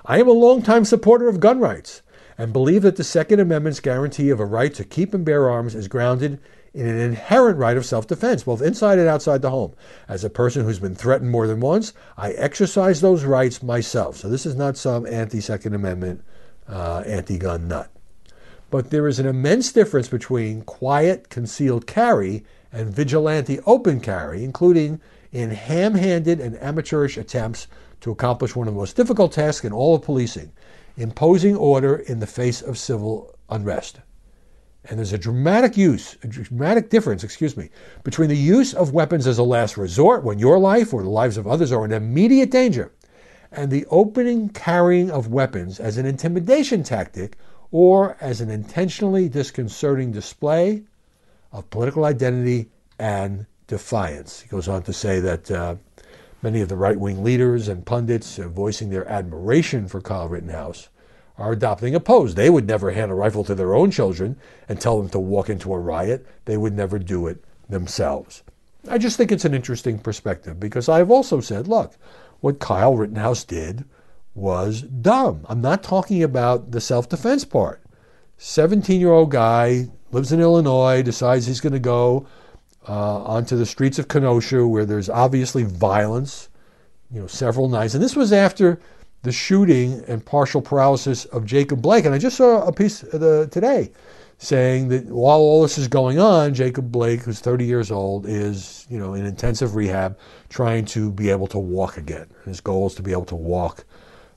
I 0.07 0.19
am 0.19 0.29
a 0.29 0.33
longtime 0.33 0.85
supporter 0.85 1.29
of 1.29 1.41
gun 1.41 1.61
rights 1.61 2.03
and 2.37 2.53
believe 2.53 2.83
that 2.83 2.97
the 2.97 3.05
Second 3.05 3.41
Amendment's 3.41 3.81
guarantee 3.81 4.31
of 4.31 4.41
a 4.41 4.45
right 4.45 4.75
to 4.75 4.85
keep 4.85 5.14
and 5.14 5.25
bear 5.25 5.49
arms 5.49 5.75
is 5.75 5.88
grounded 5.88 6.41
in 6.73 6.87
an 6.87 6.99
inherent 6.99 7.57
right 7.57 7.76
of 7.76 7.87
self 7.87 8.07
defense, 8.07 8.43
both 8.43 8.61
inside 8.61 8.99
and 8.99 9.09
outside 9.09 9.43
the 9.43 9.50
home. 9.50 9.75
As 10.09 10.25
a 10.25 10.31
person 10.31 10.64
who's 10.64 10.81
been 10.81 10.97
threatened 10.97 11.31
more 11.31 11.47
than 11.47 11.61
once, 11.61 11.93
I 12.17 12.33
exercise 12.33 13.00
those 13.00 13.25
rights 13.25 13.62
myself. 13.62 14.17
So 14.17 14.29
this 14.29 14.45
is 14.45 14.57
not 14.57 14.76
some 14.76 15.07
anti 15.07 15.41
Second 15.41 15.75
Amendment, 15.75 16.25
uh, 16.69 17.05
anti 17.07 17.38
gun 17.38 17.69
nut. 17.69 17.91
But 18.71 18.91
there 18.91 19.07
is 19.07 19.21
an 19.21 19.26
immense 19.26 19.71
difference 19.71 20.09
between 20.09 20.62
quiet, 20.62 21.29
concealed 21.29 21.87
carry 21.87 22.45
and 22.73 22.93
vigilante 22.93 23.61
open 23.67 24.00
carry, 24.00 24.43
including 24.43 25.00
in 25.31 25.50
ham 25.50 25.95
handed 25.95 26.41
and 26.41 26.61
amateurish 26.61 27.17
attempts 27.17 27.69
to 28.00 28.11
accomplish 28.11 28.57
one 28.57 28.67
of 28.67 28.75
the 28.75 28.81
most 28.81 28.97
difficult 28.97 29.33
tasks 29.33 29.64
in 29.64 29.73
all 29.73 29.95
of 29.95 30.03
policing 30.03 30.53
imposing 30.97 31.57
order 31.57 31.97
in 31.97 32.21
the 32.21 32.27
face 32.27 32.63
of 32.63 32.79
civil 32.79 33.35
unrest. 33.51 34.01
And 34.87 34.99
there's 34.99 35.15
a 35.15 35.19
dramatic 35.19 35.77
use, 35.77 36.17
a 36.23 36.27
dramatic 36.27 36.91
difference, 36.91 37.25
excuse 37.25 37.57
me, 37.57 37.71
between 38.03 38.29
the 38.29 38.37
use 38.37 38.75
of 38.75 38.93
weapons 38.93 39.27
as 39.27 39.39
a 39.39 39.43
last 39.43 39.79
resort 39.79 40.25
when 40.25 40.39
your 40.39 40.59
life 40.59 40.93
or 40.93 41.03
the 41.03 41.09
lives 41.09 41.39
of 41.39 41.47
others 41.47 41.73
are 41.73 41.85
in 41.85 41.93
immediate 41.93 42.51
danger, 42.51 42.93
and 43.51 43.71
the 43.71 43.87
opening 43.87 44.51
carrying 44.51 45.11
of 45.11 45.29
weapons 45.29 45.81
as 45.81 45.97
an 45.97 46.05
intimidation 46.05 46.83
tactic 46.83 47.39
or 47.71 48.17
as 48.21 48.41
an 48.41 48.51
intentionally 48.51 49.29
disconcerting 49.29 50.13
display 50.13 50.83
of 51.51 51.69
political 51.71 52.05
identity 52.05 52.69
and 52.99 53.47
defiance. 53.67 54.41
He 54.41 54.49
goes 54.49 54.69
on 54.69 54.83
to 54.83 54.93
say 54.93 55.21
that 55.21 55.51
uh, 55.51 55.77
many 56.45 56.61
of 56.61 56.69
the 56.69 56.77
right 56.77 57.01
wing 57.01 57.25
leaders 57.25 57.69
and 57.69 57.87
pundits 57.87 58.37
voicing 58.37 58.91
their 58.91 59.09
admiration 59.09 59.89
for 59.89 60.03
Kyle 60.03 60.29
Rittenhouse 60.29 60.91
are 61.39 61.53
adopting 61.53 61.95
a 61.95 62.01
pose. 62.01 62.35
They 62.35 62.51
would 62.51 62.67
never 62.67 62.91
hand 62.91 63.11
a 63.11 63.15
rifle 63.15 63.45
to 63.45 63.55
their 63.55 63.75
own 63.75 63.91
children 63.91 64.37
and 64.69 64.79
tell 64.79 64.99
them 64.99 65.09
to 65.09 65.19
walk 65.19 65.49
into 65.49 65.73
a 65.73 65.79
riot. 65.79 66.27
They 66.45 66.59
would 66.59 66.75
never 66.75 66.99
do 66.99 67.27
it 67.27 67.43
themselves. 67.69 68.43
I 68.87 68.99
just 68.99 69.17
think 69.17 69.33
it's 69.33 69.47
an 69.47 69.55
interesting 69.55 69.99
perspective 69.99 70.61
because 70.61 70.87
I've 70.87 71.11
also 71.11 71.41
said, 71.41 71.67
look, 71.67 71.95
what 72.41 72.61
Kyle 72.61 72.95
Rittenhouse 72.95 73.43
did 73.45 73.87
was 74.35 74.83
dumb. 74.83 75.47
I'm 75.49 75.63
not 75.63 75.83
talking 75.83 76.23
about 76.23 76.73
the 76.73 76.81
self 76.81 77.09
defense 77.09 77.47
part. 77.47 77.81
17 78.37 79.01
year 79.01 79.13
old 79.13 79.31
guy 79.31 79.89
lives 80.13 80.31
in 80.31 80.43
Illinois, 80.43 81.03
decides 81.03 81.47
he's 81.47 81.63
going 81.63 81.73
to 81.73 81.79
go 81.79 82.27
uh, 82.88 83.23
onto 83.23 83.57
the 83.57 83.67
streets 83.67 83.99
of 83.99 84.09
Kenosha 84.09 84.67
where 84.67 84.85
there's 84.85 85.09
obviously 85.09 85.62
violence, 85.62 86.49
you 87.11 87.21
know, 87.21 87.26
several 87.26 87.69
nights. 87.69 87.95
And 87.95 88.03
this 88.03 88.17
was 88.17 88.33
after 88.33 88.79
the 89.23 89.33
shooting 89.33 90.05
and 90.07 90.25
partial 90.25 90.61
paralysis 90.61 91.25
of 91.26 91.47
Jacob 91.47 91.81
Blake. 91.81 92.05
And 92.05 92.14
I 92.14 92.19
just 92.19 92.37
saw 92.37 92.67
a 92.67 92.73
piece 92.73 93.00
the, 93.00 93.49
today 93.50 93.91
saying 94.38 94.88
that 94.88 95.07
while 95.07 95.38
all 95.38 95.62
this 95.62 95.79
is 95.79 95.88
going 95.88 96.19
on, 96.19 96.55
Jacob 96.55 96.93
Blake, 96.93 97.23
who's 97.23 97.41
30 97.41 97.64
years 97.64 97.91
old, 97.91 98.26
is 98.26 98.87
you 98.91 98.99
know 98.99 99.14
in 99.14 99.25
intensive 99.25 99.75
rehab, 99.75 100.19
trying 100.49 100.85
to 100.87 101.11
be 101.11 101.31
able 101.31 101.47
to 101.49 101.59
walk 101.59 101.97
again. 101.97 102.26
His 102.45 102.61
goal 102.61 102.87
is 102.87 102.95
to 102.97 103.03
be 103.03 103.12
able 103.12 103.25
to 103.26 103.37
walk 103.37 103.85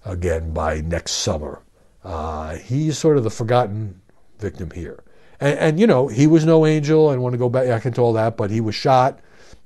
again 0.06 0.54
by 0.54 0.82
next 0.82 1.12
summer. 1.12 1.62
Uh, 2.04 2.56
he's 2.56 2.98
sort 2.98 3.18
of 3.18 3.24
the 3.24 3.30
forgotten 3.30 4.00
victim 4.40 4.72
here. 4.72 5.04
And, 5.40 5.60
and, 5.60 5.80
you 5.80 5.88
know, 5.88 6.08
he 6.08 6.28
was 6.28 6.46
no 6.46 6.66
angel. 6.66 7.10
I 7.10 7.14
don't 7.14 7.22
want 7.22 7.34
to 7.34 7.40
go 7.40 7.50
back 7.50 7.86
into 7.86 8.02
all 8.02 8.14
that, 8.14 8.38
but 8.38 8.50
he 8.50 8.62
was 8.62 8.76
shot 8.76 9.20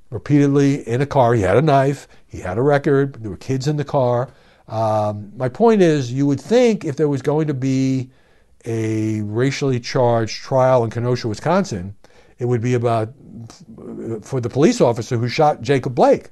repeatedly 0.09 0.87
in 0.87 1.01
a 1.01 1.05
car. 1.05 1.33
He 1.33 1.41
had 1.41 1.57
a 1.57 1.61
knife. 1.61 2.07
He 2.27 2.39
had 2.39 2.57
a 2.57 2.61
record. 2.61 3.15
There 3.21 3.31
were 3.31 3.37
kids 3.37 3.67
in 3.67 3.77
the 3.77 3.85
car. 3.85 4.29
Um, 4.67 5.31
my 5.35 5.49
point 5.49 5.81
is, 5.81 6.11
you 6.11 6.25
would 6.27 6.39
think 6.39 6.85
if 6.85 6.95
there 6.97 7.09
was 7.09 7.21
going 7.21 7.47
to 7.47 7.53
be 7.53 8.09
a 8.65 9.21
racially 9.21 9.79
charged 9.79 10.41
trial 10.41 10.83
in 10.83 10.89
Kenosha, 10.89 11.27
Wisconsin, 11.27 11.95
it 12.37 12.45
would 12.45 12.61
be 12.61 12.73
about 12.73 13.13
for 14.21 14.39
the 14.39 14.49
police 14.49 14.81
officer 14.81 15.17
who 15.17 15.27
shot 15.27 15.61
Jacob 15.61 15.95
Blake. 15.95 16.29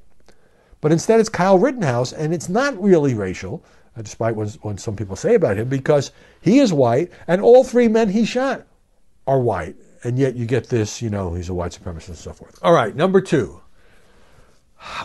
But 0.82 0.92
instead, 0.92 1.20
it's 1.20 1.30
Kyle 1.30 1.60
Rittenhouse, 1.60 2.14
and 2.14 2.34
it's 2.34 2.50
not 2.50 2.82
really 2.82 3.14
racial, 3.14 3.64
uh, 3.98 4.02
despite 4.02 4.36
what, 4.36 4.50
what 4.62 4.80
some 4.80 4.96
people 4.96 5.16
say 5.16 5.36
about 5.36 5.58
him, 5.58 5.68
because 5.68 6.12
he 6.42 6.60
is 6.60 6.72
white, 6.72 7.12
and 7.28 7.42
all 7.42 7.64
three 7.64 7.88
men 7.88 8.10
he 8.10 8.24
shot 8.26 8.66
are 9.30 9.40
white. 9.40 9.76
And 10.04 10.18
yet 10.18 10.36
you 10.36 10.46
get 10.46 10.70
this, 10.70 11.02
you 11.02 11.10
know, 11.10 11.34
he's 11.34 11.50
a 11.50 11.54
white 11.54 11.72
supremacist 11.72 12.08
and 12.08 12.18
so 12.18 12.34
forth. 12.34 12.58
All 12.62 12.74
right, 12.74 12.96
number 12.96 13.22
two. 13.22 13.62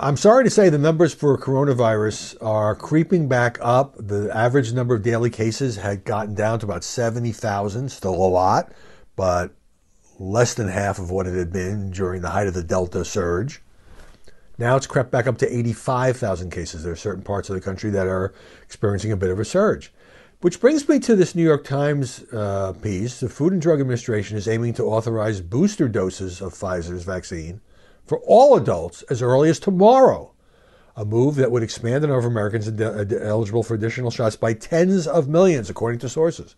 I'm 0.01 0.17
sorry 0.17 0.45
to 0.45 0.51
say 0.51 0.69
the 0.69 0.79
numbers 0.79 1.13
for 1.13 1.37
coronavirus 1.37 2.37
are 2.41 2.77
creeping 2.77 3.29
back 3.29 3.59
up. 3.61 3.97
The 3.99 4.31
average 4.33 4.73
number 4.73 4.95
of 4.95 5.03
daily 5.03 5.31
cases 5.31 5.77
had 5.77 6.05
gotten 6.05 6.35
down 6.35 6.61
to 6.61 6.67
about 6.67 6.85
70,000, 6.85 7.91
still 7.91 8.15
a 8.15 8.31
lot, 8.31 8.73
but 9.17 9.51
less 10.21 10.55
than 10.55 10.69
half 10.69 11.01
of 11.01 11.11
what 11.11 11.27
it 11.27 11.35
had 11.35 11.53
been 11.53 11.91
during 11.91 12.23
the 12.23 12.31
height 12.31 12.47
of 12.47 12.55
the 12.55 12.63
Delta 12.63 13.05
surge. 13.05 13.61
Now 14.59 14.77
it's 14.77 14.87
crept 14.87 15.11
back 15.11 15.27
up 15.27 15.39
to 15.39 15.53
85,000 15.53 16.51
cases. 16.51 16.85
There 16.85 16.93
are 16.93 16.97
certain 16.97 17.25
parts 17.25 17.51
of 17.51 17.57
the 17.57 17.61
country 17.61 17.91
that 17.91 18.07
are 18.07 18.33
experiencing 18.63 19.11
a 19.11 19.17
bit 19.17 19.31
of 19.31 19.41
a 19.41 19.45
surge. 19.45 19.93
Which 20.45 20.61
brings 20.61 20.87
me 20.87 20.99
to 20.99 21.17
this 21.17 21.35
New 21.35 21.43
York 21.43 21.65
Times 21.65 22.23
uh, 22.31 22.75
piece. 22.75 23.19
The 23.19 23.31
Food 23.31 23.55
and 23.55 23.63
Drug 23.63 23.81
Administration 23.81 24.37
is 24.37 24.47
aiming 24.47 24.75
to 24.75 24.85
authorize 24.85 25.41
booster 25.41 25.89
doses 25.89 26.43
of 26.43 26.53
Pfizer's 26.53 27.03
vaccine 27.03 27.63
for 28.05 28.19
all 28.27 28.55
adults 28.55 29.01
as 29.05 29.23
early 29.23 29.49
as 29.49 29.59
tomorrow, 29.59 30.35
a 30.97 31.05
move 31.07 31.37
that 31.37 31.51
would 31.51 31.63
expand 31.63 32.05
the 32.05 32.09
number 32.09 32.19
of 32.19 32.27
Americans 32.27 32.69
eligible 32.79 33.63
for 33.63 33.73
additional 33.73 34.11
shots 34.11 34.37
by 34.37 34.53
tens 34.53 35.07
of 35.07 35.29
millions, 35.29 35.71
according 35.71 36.01
to 36.01 36.11
sources. 36.11 36.57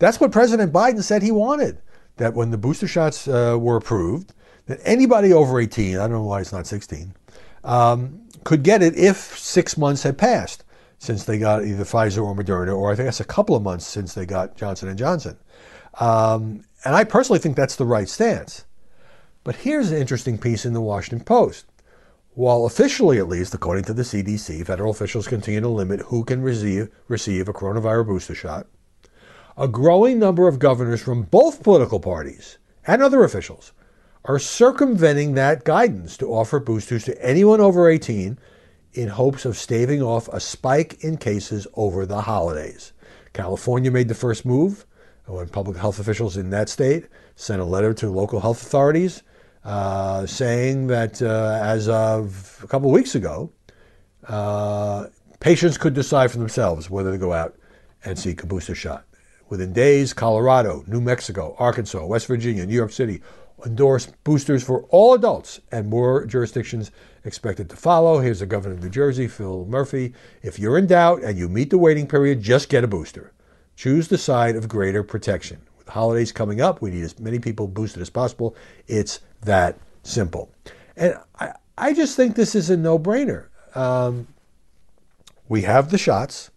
That's 0.00 0.18
what 0.18 0.32
President 0.32 0.72
Biden 0.72 1.04
said 1.04 1.22
he 1.22 1.30
wanted. 1.30 1.78
That 2.16 2.34
when 2.34 2.50
the 2.50 2.58
booster 2.58 2.88
shots 2.88 3.28
uh, 3.28 3.56
were 3.56 3.76
approved, 3.76 4.34
that 4.66 4.80
anybody 4.82 5.32
over 5.32 5.60
18, 5.60 5.94
I 5.94 6.00
don't 6.00 6.10
know 6.10 6.24
why 6.24 6.40
it's 6.40 6.52
not 6.52 6.66
16, 6.66 7.14
um, 7.62 8.20
could 8.42 8.64
get 8.64 8.82
it 8.82 8.96
if 8.96 9.38
six 9.38 9.78
months 9.78 10.02
had 10.02 10.18
passed 10.18 10.64
since 10.98 11.24
they 11.24 11.38
got 11.38 11.64
either 11.64 11.84
Pfizer 11.84 12.24
or 12.24 12.34
Moderna, 12.34 12.76
or 12.76 12.90
I 12.90 12.96
think 12.96 13.06
that's 13.06 13.20
a 13.20 13.24
couple 13.24 13.56
of 13.56 13.62
months 13.62 13.86
since 13.86 14.14
they 14.14 14.26
got 14.26 14.56
Johnson 14.56 14.88
and 14.88 14.98
Johnson. 14.98 15.38
Um, 16.00 16.64
and 16.84 16.94
I 16.94 17.04
personally 17.04 17.38
think 17.38 17.56
that's 17.56 17.76
the 17.76 17.86
right 17.86 18.08
stance. 18.08 18.64
But 19.44 19.56
here's 19.56 19.90
an 19.90 19.98
interesting 19.98 20.38
piece 20.38 20.64
in 20.64 20.72
the 20.72 20.80
Washington 20.80 21.24
Post. 21.24 21.66
While 22.34 22.66
officially, 22.66 23.18
at 23.18 23.28
least, 23.28 23.54
according 23.54 23.84
to 23.84 23.94
the 23.94 24.02
CDC, 24.02 24.64
federal 24.64 24.90
officials 24.90 25.26
continue 25.26 25.60
to 25.60 25.68
limit 25.68 26.00
who 26.02 26.24
can 26.24 26.42
receive, 26.42 26.88
receive 27.08 27.48
a 27.48 27.52
coronavirus 27.52 28.06
booster 28.06 28.34
shot, 28.34 28.66
a 29.56 29.66
growing 29.66 30.18
number 30.20 30.46
of 30.46 30.60
governors 30.60 31.02
from 31.02 31.22
both 31.22 31.64
political 31.64 31.98
parties 31.98 32.58
and 32.86 33.02
other 33.02 33.24
officials 33.24 33.72
are 34.24 34.38
circumventing 34.38 35.34
that 35.34 35.64
guidance 35.64 36.16
to 36.18 36.32
offer 36.32 36.60
boosters 36.60 37.04
to 37.04 37.24
anyone 37.24 37.60
over 37.60 37.88
18 37.88 38.38
in 38.98 39.06
hopes 39.08 39.44
of 39.44 39.56
staving 39.56 40.02
off 40.02 40.26
a 40.28 40.40
spike 40.40 41.04
in 41.04 41.16
cases 41.16 41.68
over 41.74 42.04
the 42.04 42.20
holidays. 42.20 42.92
California 43.32 43.92
made 43.92 44.08
the 44.08 44.14
first 44.14 44.44
move 44.44 44.84
when 45.26 45.48
public 45.48 45.76
health 45.76 46.00
officials 46.00 46.36
in 46.36 46.50
that 46.50 46.68
state 46.68 47.06
sent 47.36 47.62
a 47.62 47.64
letter 47.64 47.94
to 47.94 48.10
local 48.10 48.40
health 48.40 48.60
authorities 48.60 49.22
uh, 49.64 50.26
saying 50.26 50.88
that 50.88 51.22
uh, 51.22 51.60
as 51.62 51.88
of 51.88 52.58
a 52.64 52.66
couple 52.66 52.88
of 52.88 52.94
weeks 52.94 53.14
ago, 53.14 53.52
uh, 54.26 55.06
patients 55.38 55.78
could 55.78 55.94
decide 55.94 56.32
for 56.32 56.38
themselves 56.38 56.90
whether 56.90 57.12
to 57.12 57.18
go 57.18 57.32
out 57.32 57.54
and 58.04 58.18
seek 58.18 58.42
a 58.42 58.46
booster 58.46 58.74
shot. 58.74 59.04
Within 59.48 59.72
days, 59.72 60.12
Colorado, 60.12 60.82
New 60.88 61.00
Mexico, 61.00 61.54
Arkansas, 61.60 62.04
West 62.04 62.26
Virginia, 62.26 62.66
New 62.66 62.74
York 62.74 62.90
City 62.90 63.22
endorsed 63.66 64.12
boosters 64.24 64.62
for 64.62 64.84
all 64.84 65.14
adults, 65.14 65.60
and 65.72 65.88
more 65.88 66.24
jurisdictions 66.26 66.90
expected 67.24 67.68
to 67.70 67.76
follow. 67.76 68.20
Here's 68.20 68.40
the 68.40 68.46
governor 68.46 68.74
of 68.74 68.82
New 68.82 68.90
Jersey, 68.90 69.28
Phil 69.28 69.64
Murphy. 69.66 70.14
If 70.42 70.58
you're 70.58 70.78
in 70.78 70.86
doubt 70.86 71.22
and 71.22 71.38
you 71.38 71.48
meet 71.48 71.70
the 71.70 71.78
waiting 71.78 72.06
period, 72.06 72.42
just 72.42 72.68
get 72.68 72.84
a 72.84 72.88
booster. 72.88 73.32
Choose 73.76 74.08
the 74.08 74.18
side 74.18 74.56
of 74.56 74.68
greater 74.68 75.02
protection. 75.02 75.60
With 75.76 75.86
the 75.86 75.92
holidays 75.92 76.32
coming 76.32 76.60
up, 76.60 76.82
we 76.82 76.90
need 76.90 77.04
as 77.04 77.18
many 77.18 77.38
people 77.38 77.68
boosted 77.68 78.02
as 78.02 78.10
possible. 78.10 78.56
It's 78.86 79.20
that 79.42 79.78
simple. 80.02 80.50
And 80.96 81.16
I, 81.38 81.52
I 81.76 81.92
just 81.92 82.16
think 82.16 82.34
this 82.34 82.54
is 82.54 82.70
a 82.70 82.76
no 82.76 82.98
brainer. 82.98 83.46
Um, 83.74 84.26
we 85.48 85.62
have 85.62 85.90
the 85.90 85.98
shots. 85.98 86.50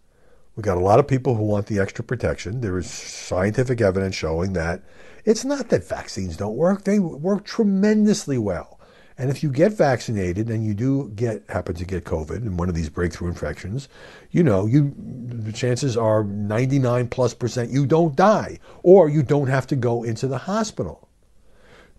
We've 0.56 0.64
got 0.64 0.76
a 0.76 0.80
lot 0.80 0.98
of 0.98 1.06
people 1.06 1.34
who 1.34 1.44
want 1.44 1.66
the 1.66 1.78
extra 1.78 2.04
protection. 2.04 2.60
There 2.60 2.76
is 2.76 2.90
scientific 2.90 3.80
evidence 3.80 4.14
showing 4.14 4.52
that 4.52 4.82
it's 5.24 5.44
not 5.44 5.68
that 5.68 5.84
vaccines 5.84 6.36
don't 6.36 6.56
work, 6.56 6.84
they 6.84 6.98
work 6.98 7.44
tremendously 7.44 8.38
well. 8.38 8.78
And 9.18 9.30
if 9.30 9.42
you 9.42 9.50
get 9.50 9.72
vaccinated 9.72 10.48
and 10.48 10.64
you 10.64 10.74
do 10.74 11.10
get 11.14 11.44
happen 11.48 11.74
to 11.76 11.84
get 11.84 12.04
COVID 12.04 12.36
and 12.36 12.58
one 12.58 12.68
of 12.68 12.74
these 12.74 12.88
breakthrough 12.88 13.28
infections, 13.28 13.88
you 14.30 14.42
know, 14.42 14.66
you 14.66 14.94
the 14.96 15.52
chances 15.52 15.96
are 15.96 16.24
99 16.24 17.08
plus 17.08 17.34
percent 17.34 17.70
you 17.70 17.86
don't 17.86 18.16
die 18.16 18.58
or 18.82 19.08
you 19.08 19.22
don't 19.22 19.48
have 19.48 19.66
to 19.68 19.76
go 19.76 20.02
into 20.02 20.26
the 20.26 20.38
hospital. 20.38 21.08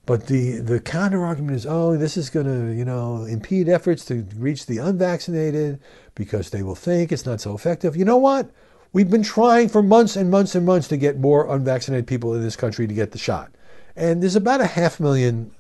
But 0.06 0.28
the, 0.28 0.58
the 0.58 0.82
counter 0.82 1.24
argument 1.24 1.56
is, 1.56 1.66
oh, 1.66 1.96
this 1.96 2.18
is 2.18 2.30
going 2.30 2.46
to, 2.46 2.76
you 2.76 2.84
know, 2.84 3.24
impede 3.24 3.70
efforts 3.70 4.04
to 4.06 4.28
reach 4.36 4.66
the 4.66 4.80
unvaccinated 4.80 5.80
because 6.14 6.50
they 6.50 6.62
will 6.62 6.76
think 6.76 7.12
it's 7.12 7.26
not 7.26 7.40
so 7.40 7.56
effective. 7.56 7.96
You 7.96 8.04
know 8.04 8.18
what? 8.18 8.52
We've 8.94 9.10
been 9.10 9.24
trying 9.24 9.70
for 9.70 9.82
months 9.82 10.16
and 10.16 10.30
months 10.30 10.54
and 10.54 10.68
months 10.68 10.88
to 10.90 10.98
get 10.98 11.18
more 11.18 11.52
unvaccinated 11.54 12.06
people 12.06 12.36
in 12.36 12.44
this 12.44 12.56
country 12.56 12.86
to 12.86 12.94
get 12.94 13.12
the 13.12 13.18
shot. 13.18 13.52
And 13.96 14.22
there's 14.22 14.36
about 14.36 14.62
a 14.62 14.68
half 14.68 15.00
million 15.00 15.52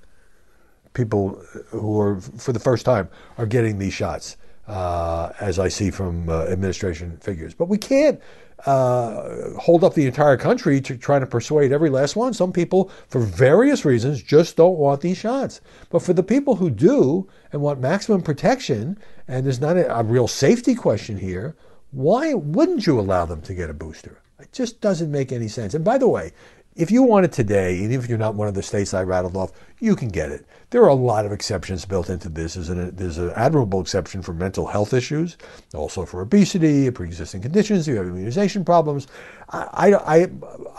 people 0.94 1.44
who 1.70 2.00
are, 2.00 2.22
for 2.22 2.54
the 2.54 2.60
first 2.60 2.86
time, 2.86 3.10
are 3.40 3.48
getting 3.48 3.80
these 3.80 3.94
shots, 3.94 4.38
uh, 4.68 5.32
as 5.40 5.58
I 5.58 5.68
see 5.68 5.90
from 5.90 6.30
uh, 6.30 6.44
administration 6.44 7.18
figures. 7.18 7.56
But 7.56 7.70
we 7.70 7.80
can't 7.80 8.22
uh, 8.68 9.50
hold 9.60 9.84
up 9.84 9.96
the 9.96 10.06
entire 10.06 10.38
country 10.38 10.80
to 10.82 10.96
trying 10.96 11.22
to 11.22 11.28
persuade 11.28 11.72
every 11.72 11.90
last 11.90 12.16
one. 12.16 12.36
Some 12.36 12.54
people, 12.54 12.92
for 13.08 13.20
various 13.20 13.84
reasons, 13.84 14.22
just 14.22 14.56
don't 14.58 14.78
want 14.78 15.02
these 15.02 15.18
shots. 15.18 15.60
But 15.90 16.04
for 16.04 16.14
the 16.14 16.22
people 16.22 16.58
who 16.58 16.70
do 16.70 17.28
and 17.52 17.64
want 17.64 17.80
maximum 17.80 18.22
protection, 18.22 19.00
and 19.28 19.44
there's 19.44 19.60
not 19.60 19.76
a, 19.76 19.92
a 19.98 20.04
real 20.04 20.28
safety 20.28 20.76
question 20.76 21.18
here, 21.18 21.56
why 21.94 22.34
wouldn't 22.34 22.88
you 22.88 23.00
allow 23.00 23.26
them 23.26 23.42
to 23.44 23.54
get 23.54 23.70
a 23.70 23.74
booster? 23.74 24.20
It 24.40 24.52
just 24.52 24.82
doesn't 24.82 25.12
make 25.12 25.32
any 25.32 25.48
sense. 25.48 25.74
And 25.74 25.86
by 25.86 25.98
the 25.98 26.08
way, 26.08 26.32
if 26.76 26.90
you 26.90 27.04
want 27.04 27.26
it 27.26 27.32
today, 27.32 27.76
even 27.76 27.92
if 27.92 28.10
you're 28.10 28.18
not 28.18 28.34
one 28.34 28.48
of 28.48 28.56
the 28.56 28.64
states 28.64 28.96
I 28.96 29.04
rattled 29.04 29.38
off, 29.38 29.52
you 29.80 29.96
can 29.96 30.08
get 30.08 30.32
it. 30.32 30.44
There 30.72 30.82
are 30.82 30.90
a 30.90 30.96
lot 30.96 31.24
of 31.24 31.32
exceptions 31.32 31.86
built 31.86 32.10
into 32.10 32.30
this. 32.30 32.56
There's 32.56 32.70
an, 32.70 32.96
there's 32.96 33.20
an 33.20 33.32
admirable 33.36 33.80
exception 33.80 34.24
for 34.24 34.34
mental 34.34 34.66
health 34.66 34.92
issues, 34.92 35.38
also 35.76 36.04
for 36.04 36.22
obesity, 36.22 36.90
pre-existing 36.90 37.44
conditions. 37.44 37.88
You 37.88 37.98
have 37.98 38.08
immunization 38.08 38.66
problems. 38.66 39.06
I, 39.50 39.94
I, 39.94 40.30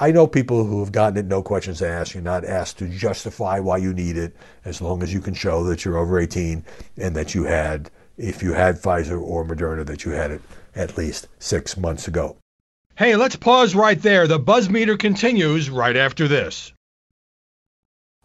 I 0.00 0.10
know 0.10 0.26
people 0.26 0.64
who 0.64 0.80
have 0.80 0.90
gotten 0.90 1.16
it, 1.16 1.26
no 1.26 1.42
questions 1.42 1.80
asked. 1.80 2.12
You're 2.12 2.24
not 2.24 2.44
asked 2.44 2.78
to 2.78 2.88
justify 2.88 3.60
why 3.60 3.76
you 3.76 3.94
need 3.94 4.16
it, 4.16 4.34
as 4.64 4.82
long 4.82 5.00
as 5.04 5.14
you 5.14 5.20
can 5.20 5.34
show 5.34 5.62
that 5.62 5.84
you're 5.84 5.98
over 5.98 6.18
18 6.18 6.64
and 6.96 7.14
that 7.14 7.36
you 7.36 7.44
had, 7.44 7.88
if 8.18 8.42
you 8.42 8.52
had 8.52 8.82
Pfizer 8.82 9.20
or 9.20 9.44
Moderna, 9.44 9.86
that 9.86 10.04
you 10.04 10.10
had 10.10 10.32
it 10.32 10.42
at 10.74 10.96
least 10.96 11.28
six 11.38 11.76
months 11.76 12.08
ago. 12.08 12.36
Hey, 12.96 13.16
let's 13.16 13.36
pause 13.36 13.74
right 13.74 14.00
there. 14.00 14.26
The 14.26 14.38
buzz 14.38 14.68
meter 14.68 14.96
continues 14.96 15.68
right 15.68 15.96
after 15.96 16.28
this. 16.28 16.72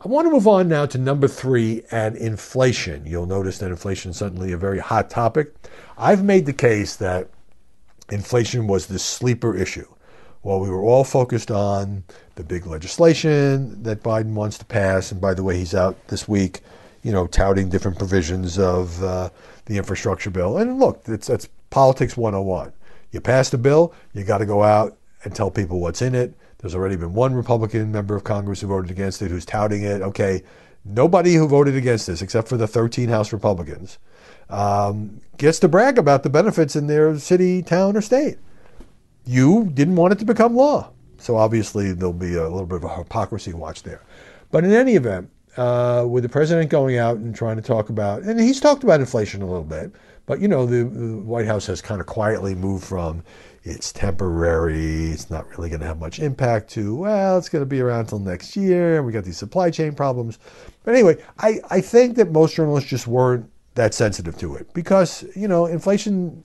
I 0.03 0.07
want 0.07 0.27
to 0.27 0.31
move 0.31 0.47
on 0.47 0.69
now 0.69 0.85
to 0.85 0.97
number 0.97 1.27
three 1.27 1.83
and 1.91 2.15
inflation. 2.15 3.05
You'll 3.05 3.25
notice 3.25 3.57
that 3.57 3.69
inflation 3.69 4.11
is 4.11 4.17
suddenly 4.17 4.53
a 4.53 4.57
very 4.57 4.79
hot 4.79 5.09
topic. 5.09 5.53
I've 5.97 6.23
made 6.23 6.45
the 6.45 6.53
case 6.53 6.95
that 6.97 7.29
inflation 8.09 8.67
was 8.67 8.87
the 8.87 8.99
sleeper 8.99 9.57
issue. 9.57 9.87
While 10.41 10.61
we 10.61 10.69
were 10.69 10.83
all 10.83 11.03
focused 11.03 11.51
on 11.51 12.05
the 12.35 12.43
big 12.45 12.65
legislation 12.65 13.83
that 13.83 14.01
Biden 14.01 14.35
wants 14.35 14.57
to 14.59 14.65
pass, 14.65 15.11
and 15.11 15.19
by 15.19 15.33
the 15.33 15.43
way, 15.43 15.57
he's 15.57 15.75
out 15.75 15.97
this 16.07 16.29
week, 16.29 16.61
you 17.03 17.11
know, 17.11 17.27
touting 17.27 17.67
different 17.67 17.97
provisions 17.97 18.57
of 18.57 19.03
uh, 19.03 19.29
the 19.65 19.77
infrastructure 19.77 20.29
bill. 20.29 20.59
And 20.59 20.79
look, 20.79 21.01
it's, 21.07 21.27
that's 21.27 21.49
politics 21.69 22.17
101. 22.17 22.73
You 23.11 23.21
pass 23.21 23.49
the 23.49 23.57
bill, 23.57 23.93
you 24.13 24.23
got 24.23 24.39
to 24.39 24.45
go 24.45 24.63
out 24.63 24.97
and 25.23 25.35
tell 25.35 25.51
people 25.51 25.79
what's 25.79 26.01
in 26.01 26.15
it. 26.15 26.33
There's 26.59 26.75
already 26.75 26.95
been 26.95 27.13
one 27.13 27.33
Republican 27.33 27.91
member 27.91 28.15
of 28.15 28.23
Congress 28.23 28.61
who 28.61 28.67
voted 28.67 28.91
against 28.91 29.21
it, 29.21 29.31
who's 29.31 29.45
touting 29.45 29.83
it. 29.83 30.01
Okay, 30.01 30.43
nobody 30.85 31.33
who 31.33 31.47
voted 31.47 31.75
against 31.75 32.07
this, 32.07 32.21
except 32.21 32.47
for 32.47 32.57
the 32.57 32.67
13 32.67 33.09
House 33.09 33.31
Republicans, 33.31 33.97
um, 34.49 35.21
gets 35.37 35.59
to 35.59 35.67
brag 35.67 35.97
about 35.97 36.23
the 36.23 36.29
benefits 36.29 36.75
in 36.75 36.87
their 36.87 37.17
city, 37.17 37.61
town, 37.61 37.95
or 37.95 38.01
state. 38.01 38.37
You 39.25 39.69
didn't 39.73 39.95
want 39.95 40.13
it 40.13 40.19
to 40.19 40.25
become 40.25 40.55
law. 40.55 40.91
So 41.17 41.35
obviously 41.35 41.91
there'll 41.91 42.13
be 42.13 42.35
a 42.35 42.43
little 42.43 42.65
bit 42.65 42.77
of 42.77 42.83
a 42.85 42.95
hypocrisy 42.95 43.53
watch 43.53 43.83
there. 43.83 44.01
But 44.51 44.63
in 44.63 44.71
any 44.71 44.95
event, 44.95 45.29
uh, 45.57 46.05
with 46.07 46.23
the 46.23 46.29
president 46.29 46.69
going 46.69 46.97
out 46.97 47.17
and 47.17 47.35
trying 47.35 47.57
to 47.57 47.61
talk 47.61 47.89
about, 47.89 48.23
and 48.23 48.39
he's 48.39 48.59
talked 48.59 48.83
about 48.83 48.99
inflation 48.99 49.41
a 49.41 49.45
little 49.45 49.63
bit, 49.63 49.91
but 50.29 50.39
you 50.39 50.47
know, 50.47 50.67
the, 50.67 50.83
the 50.83 51.17
White 51.17 51.47
House 51.47 51.65
has 51.65 51.81
kind 51.81 51.99
of 51.99 52.05
quietly 52.05 52.53
moved 52.53 52.85
from 52.85 53.23
it's 53.63 53.91
temporary, 53.91 55.07
it's 55.07 55.31
not 55.31 55.49
really 55.49 55.69
going 55.69 55.81
to 55.81 55.87
have 55.87 55.99
much 55.99 56.19
impact 56.19 56.69
to, 56.69 56.95
well, 56.95 57.39
it's 57.39 57.49
going 57.49 57.63
to 57.63 57.65
be 57.65 57.81
around 57.81 58.01
until 58.01 58.19
next 58.19 58.55
year, 58.55 58.97
and 58.97 59.07
we 59.07 59.11
got 59.11 59.23
these 59.23 59.37
supply 59.39 59.71
chain 59.71 59.95
problems. 59.95 60.37
But 60.83 60.93
anyway, 60.93 61.17
I, 61.39 61.59
I 61.71 61.81
think 61.81 62.15
that 62.17 62.31
most 62.31 62.53
journalists 62.55 62.91
just 62.91 63.07
weren't 63.07 63.49
that 63.73 63.95
sensitive 63.95 64.37
to 64.37 64.55
it 64.55 64.71
because, 64.75 65.25
you 65.35 65.47
know, 65.47 65.65
inflation 65.65 66.43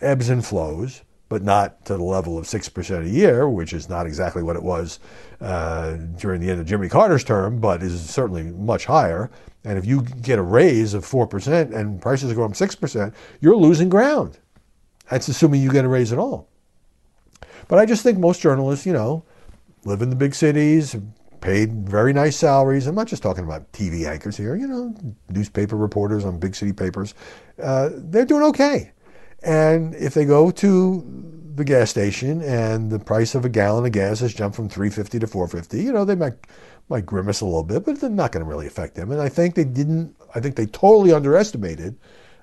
ebbs 0.00 0.28
and 0.28 0.46
flows 0.46 1.02
but 1.32 1.42
not 1.42 1.82
to 1.86 1.96
the 1.96 2.02
level 2.02 2.36
of 2.36 2.44
6% 2.44 3.06
a 3.06 3.08
year, 3.08 3.48
which 3.48 3.72
is 3.72 3.88
not 3.88 4.04
exactly 4.04 4.42
what 4.42 4.54
it 4.54 4.62
was 4.62 5.00
uh, 5.40 5.92
during 6.18 6.42
the 6.42 6.50
end 6.50 6.60
of 6.60 6.66
Jimmy 6.66 6.90
Carter's 6.90 7.24
term, 7.24 7.58
but 7.58 7.82
is 7.82 8.10
certainly 8.10 8.42
much 8.42 8.84
higher. 8.84 9.30
And 9.64 9.78
if 9.78 9.86
you 9.86 10.02
get 10.02 10.38
a 10.38 10.42
raise 10.42 10.92
of 10.92 11.06
4% 11.06 11.74
and 11.74 12.02
prices 12.02 12.34
go 12.34 12.44
up 12.44 12.50
6%, 12.50 13.14
you're 13.40 13.56
losing 13.56 13.88
ground. 13.88 14.40
That's 15.08 15.26
assuming 15.26 15.62
you 15.62 15.72
get 15.72 15.86
a 15.86 15.88
raise 15.88 16.12
at 16.12 16.18
all. 16.18 16.50
But 17.66 17.78
I 17.78 17.86
just 17.86 18.02
think 18.02 18.18
most 18.18 18.42
journalists, 18.42 18.84
you 18.84 18.92
know, 18.92 19.24
live 19.86 20.02
in 20.02 20.10
the 20.10 20.16
big 20.16 20.34
cities, 20.34 20.94
paid 21.40 21.88
very 21.88 22.12
nice 22.12 22.36
salaries. 22.36 22.86
I'm 22.86 22.94
not 22.94 23.06
just 23.06 23.22
talking 23.22 23.44
about 23.44 23.72
TV 23.72 24.06
anchors 24.06 24.36
here, 24.36 24.54
you 24.54 24.66
know, 24.66 24.94
newspaper 25.30 25.78
reporters 25.78 26.26
on 26.26 26.38
big 26.38 26.54
city 26.54 26.74
papers. 26.74 27.14
Uh, 27.58 27.88
they're 27.94 28.26
doing 28.26 28.42
okay. 28.42 28.92
And 29.44 29.94
if 29.94 30.14
they 30.14 30.24
go 30.24 30.50
to 30.50 31.52
the 31.54 31.64
gas 31.64 31.90
station 31.90 32.40
and 32.42 32.90
the 32.90 32.98
price 32.98 33.34
of 33.34 33.44
a 33.44 33.48
gallon 33.48 33.84
of 33.84 33.92
gas 33.92 34.20
has 34.20 34.32
jumped 34.32 34.56
from 34.56 34.68
350 34.68 35.18
to 35.18 35.26
450, 35.26 35.82
you 35.82 35.92
know, 35.92 36.04
they 36.04 36.14
might 36.14 36.34
might 36.88 37.06
grimace 37.06 37.40
a 37.40 37.44
little 37.44 37.62
bit, 37.62 37.84
but 37.84 38.00
they're 38.00 38.10
not 38.10 38.32
going 38.32 38.44
to 38.44 38.48
really 38.48 38.66
affect 38.66 38.94
them. 38.94 39.10
And 39.10 39.20
I 39.20 39.28
think 39.28 39.54
they 39.54 39.64
didn't. 39.64 40.14
I 40.34 40.40
think 40.40 40.56
they 40.56 40.66
totally 40.66 41.12
underestimated 41.12 41.96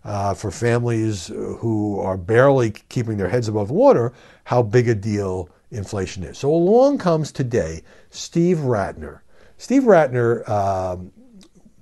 uh, 0.03 0.33
for 0.33 0.51
families 0.51 1.27
who 1.27 1.99
are 1.99 2.17
barely 2.17 2.71
keeping 2.89 3.17
their 3.17 3.29
heads 3.29 3.47
above 3.47 3.71
water 3.71 4.13
how 4.45 4.63
big 4.63 4.88
a 4.88 4.95
deal 4.95 5.49
inflation 5.71 6.23
is. 6.23 6.38
So 6.38 6.51
along 6.51 6.97
comes 6.97 7.31
today 7.31 7.83
Steve 8.09 8.57
Rattner. 8.57 9.19
Steve 9.57 9.83
Rattner 9.83 10.47
um, 10.49 11.12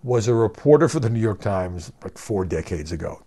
was 0.03 0.27
a 0.27 0.33
reporter 0.33 0.89
for 0.89 0.99
the 0.99 1.09
New 1.09 1.19
York 1.19 1.41
Times 1.41 1.91
like 2.03 2.17
four 2.17 2.43
decades 2.43 2.91
ago. 2.91 3.21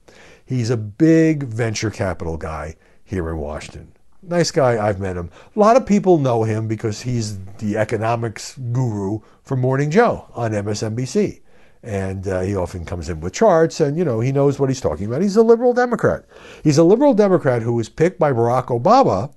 He's 0.50 0.70
a 0.70 0.76
big 0.76 1.44
venture 1.44 1.90
capital 1.90 2.36
guy 2.36 2.74
here 3.04 3.30
in 3.30 3.36
Washington. 3.36 3.92
Nice 4.20 4.50
guy, 4.50 4.84
I've 4.84 4.98
met 4.98 5.16
him. 5.16 5.30
A 5.54 5.58
lot 5.60 5.76
of 5.76 5.86
people 5.86 6.18
know 6.18 6.42
him 6.42 6.66
because 6.66 7.02
he's 7.02 7.38
the 7.58 7.76
economics 7.76 8.58
guru 8.72 9.20
for 9.44 9.56
Morning 9.56 9.92
Joe 9.92 10.26
on 10.34 10.50
MSNBC. 10.50 11.42
And 11.84 12.26
uh, 12.26 12.40
he 12.40 12.56
often 12.56 12.84
comes 12.84 13.08
in 13.08 13.20
with 13.20 13.32
charts 13.32 13.78
and, 13.78 13.96
you 13.96 14.04
know, 14.04 14.18
he 14.18 14.32
knows 14.32 14.58
what 14.58 14.68
he's 14.68 14.80
talking 14.80 15.06
about. 15.06 15.22
He's 15.22 15.36
a 15.36 15.42
liberal 15.44 15.72
Democrat. 15.72 16.24
He's 16.64 16.78
a 16.78 16.84
liberal 16.84 17.14
Democrat 17.14 17.62
who 17.62 17.74
was 17.74 17.88
picked 17.88 18.18
by 18.18 18.32
Barack 18.32 18.76
Obama 18.76 19.32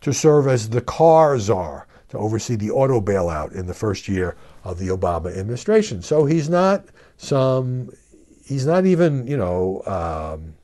to 0.00 0.12
serve 0.12 0.48
as 0.48 0.70
the 0.70 0.80
car 0.80 1.38
czar, 1.38 1.86
to 2.08 2.18
oversee 2.18 2.56
the 2.56 2.72
auto 2.72 3.00
bailout 3.00 3.54
in 3.54 3.68
the 3.68 3.74
first 3.74 4.08
year 4.08 4.34
of 4.64 4.80
the 4.80 4.88
Obama 4.88 5.26
administration. 5.38 6.02
So 6.02 6.24
he's 6.24 6.48
not 6.48 6.86
some 7.18 7.92
he's 8.50 8.66
not 8.66 8.84
even, 8.84 9.26
you 9.28 9.36
know, 9.36 9.80
um, 9.86 10.54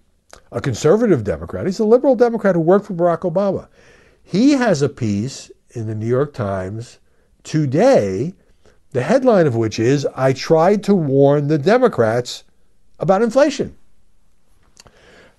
a 0.51 0.61
conservative 0.61 1.23
Democrat. 1.23 1.67
He's 1.67 1.79
a 1.79 1.85
liberal 1.85 2.17
Democrat 2.17 2.57
who 2.57 2.61
worked 2.61 2.87
for 2.87 2.95
Barack 2.95 3.21
Obama. 3.21 3.69
He 4.25 4.53
has 4.53 4.83
a 4.83 4.89
piece 4.89 5.53
in 5.71 5.87
the 5.87 5.95
New 5.95 6.07
York 6.07 6.35
Times 6.35 6.99
today, 7.45 8.35
the 8.91 9.03
headline 9.03 9.47
of 9.47 9.55
which 9.55 9.79
is 9.79 10.05
I 10.17 10.33
tried 10.33 10.83
to 10.85 10.95
warn 10.97 11.47
the 11.47 11.59
Democrats 11.59 12.43
about 12.99 13.23
inflation. 13.23 13.77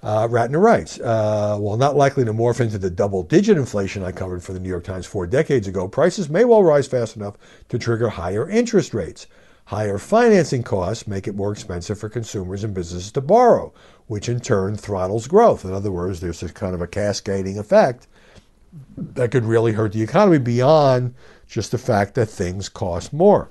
Uh, 0.01 0.27
Rattner 0.29 0.61
writes, 0.61 1.01
uh, 1.01 1.57
while 1.57 1.75
not 1.75 1.97
likely 1.97 2.23
to 2.23 2.31
morph 2.31 2.61
into 2.61 2.77
the 2.77 2.89
double 2.89 3.23
digit 3.23 3.57
inflation 3.57 4.03
I 4.03 4.13
covered 4.13 4.41
for 4.41 4.53
the 4.53 4.59
New 4.59 4.69
York 4.69 4.85
Times 4.85 5.05
four 5.05 5.27
decades 5.27 5.67
ago, 5.67 5.87
prices 5.89 6.29
may 6.29 6.45
well 6.45 6.63
rise 6.63 6.87
fast 6.87 7.17
enough 7.17 7.35
to 7.67 7.77
trigger 7.77 8.07
higher 8.07 8.49
interest 8.49 8.93
rates. 8.93 9.27
Higher 9.67 9.97
financing 9.97 10.63
costs 10.63 11.07
make 11.07 11.27
it 11.27 11.35
more 11.35 11.51
expensive 11.51 11.99
for 11.99 12.07
consumers 12.07 12.63
and 12.63 12.73
businesses 12.73 13.11
to 13.11 13.19
borrow, 13.19 13.73
which 14.05 14.29
in 14.29 14.39
turn 14.39 14.77
throttles 14.77 15.27
growth. 15.27 15.65
In 15.65 15.73
other 15.73 15.91
words, 15.91 16.21
there's 16.21 16.41
a 16.41 16.47
kind 16.47 16.73
of 16.73 16.81
a 16.81 16.87
cascading 16.87 17.59
effect 17.59 18.07
that 18.95 19.29
could 19.29 19.43
really 19.43 19.73
hurt 19.73 19.91
the 19.91 20.01
economy 20.01 20.37
beyond 20.37 21.15
just 21.49 21.71
the 21.71 21.77
fact 21.77 22.15
that 22.15 22.27
things 22.27 22.69
cost 22.69 23.11
more. 23.11 23.49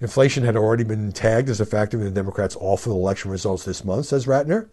Inflation 0.00 0.42
had 0.42 0.56
already 0.56 0.82
been 0.82 1.12
tagged 1.12 1.48
as 1.48 1.60
a 1.60 1.66
factor 1.66 1.96
in 1.96 2.02
the 2.02 2.10
Democrats' 2.10 2.56
awful 2.58 2.92
election 2.92 3.30
results 3.30 3.64
this 3.64 3.84
month, 3.84 4.06
says 4.06 4.26
Rattner. 4.26 4.68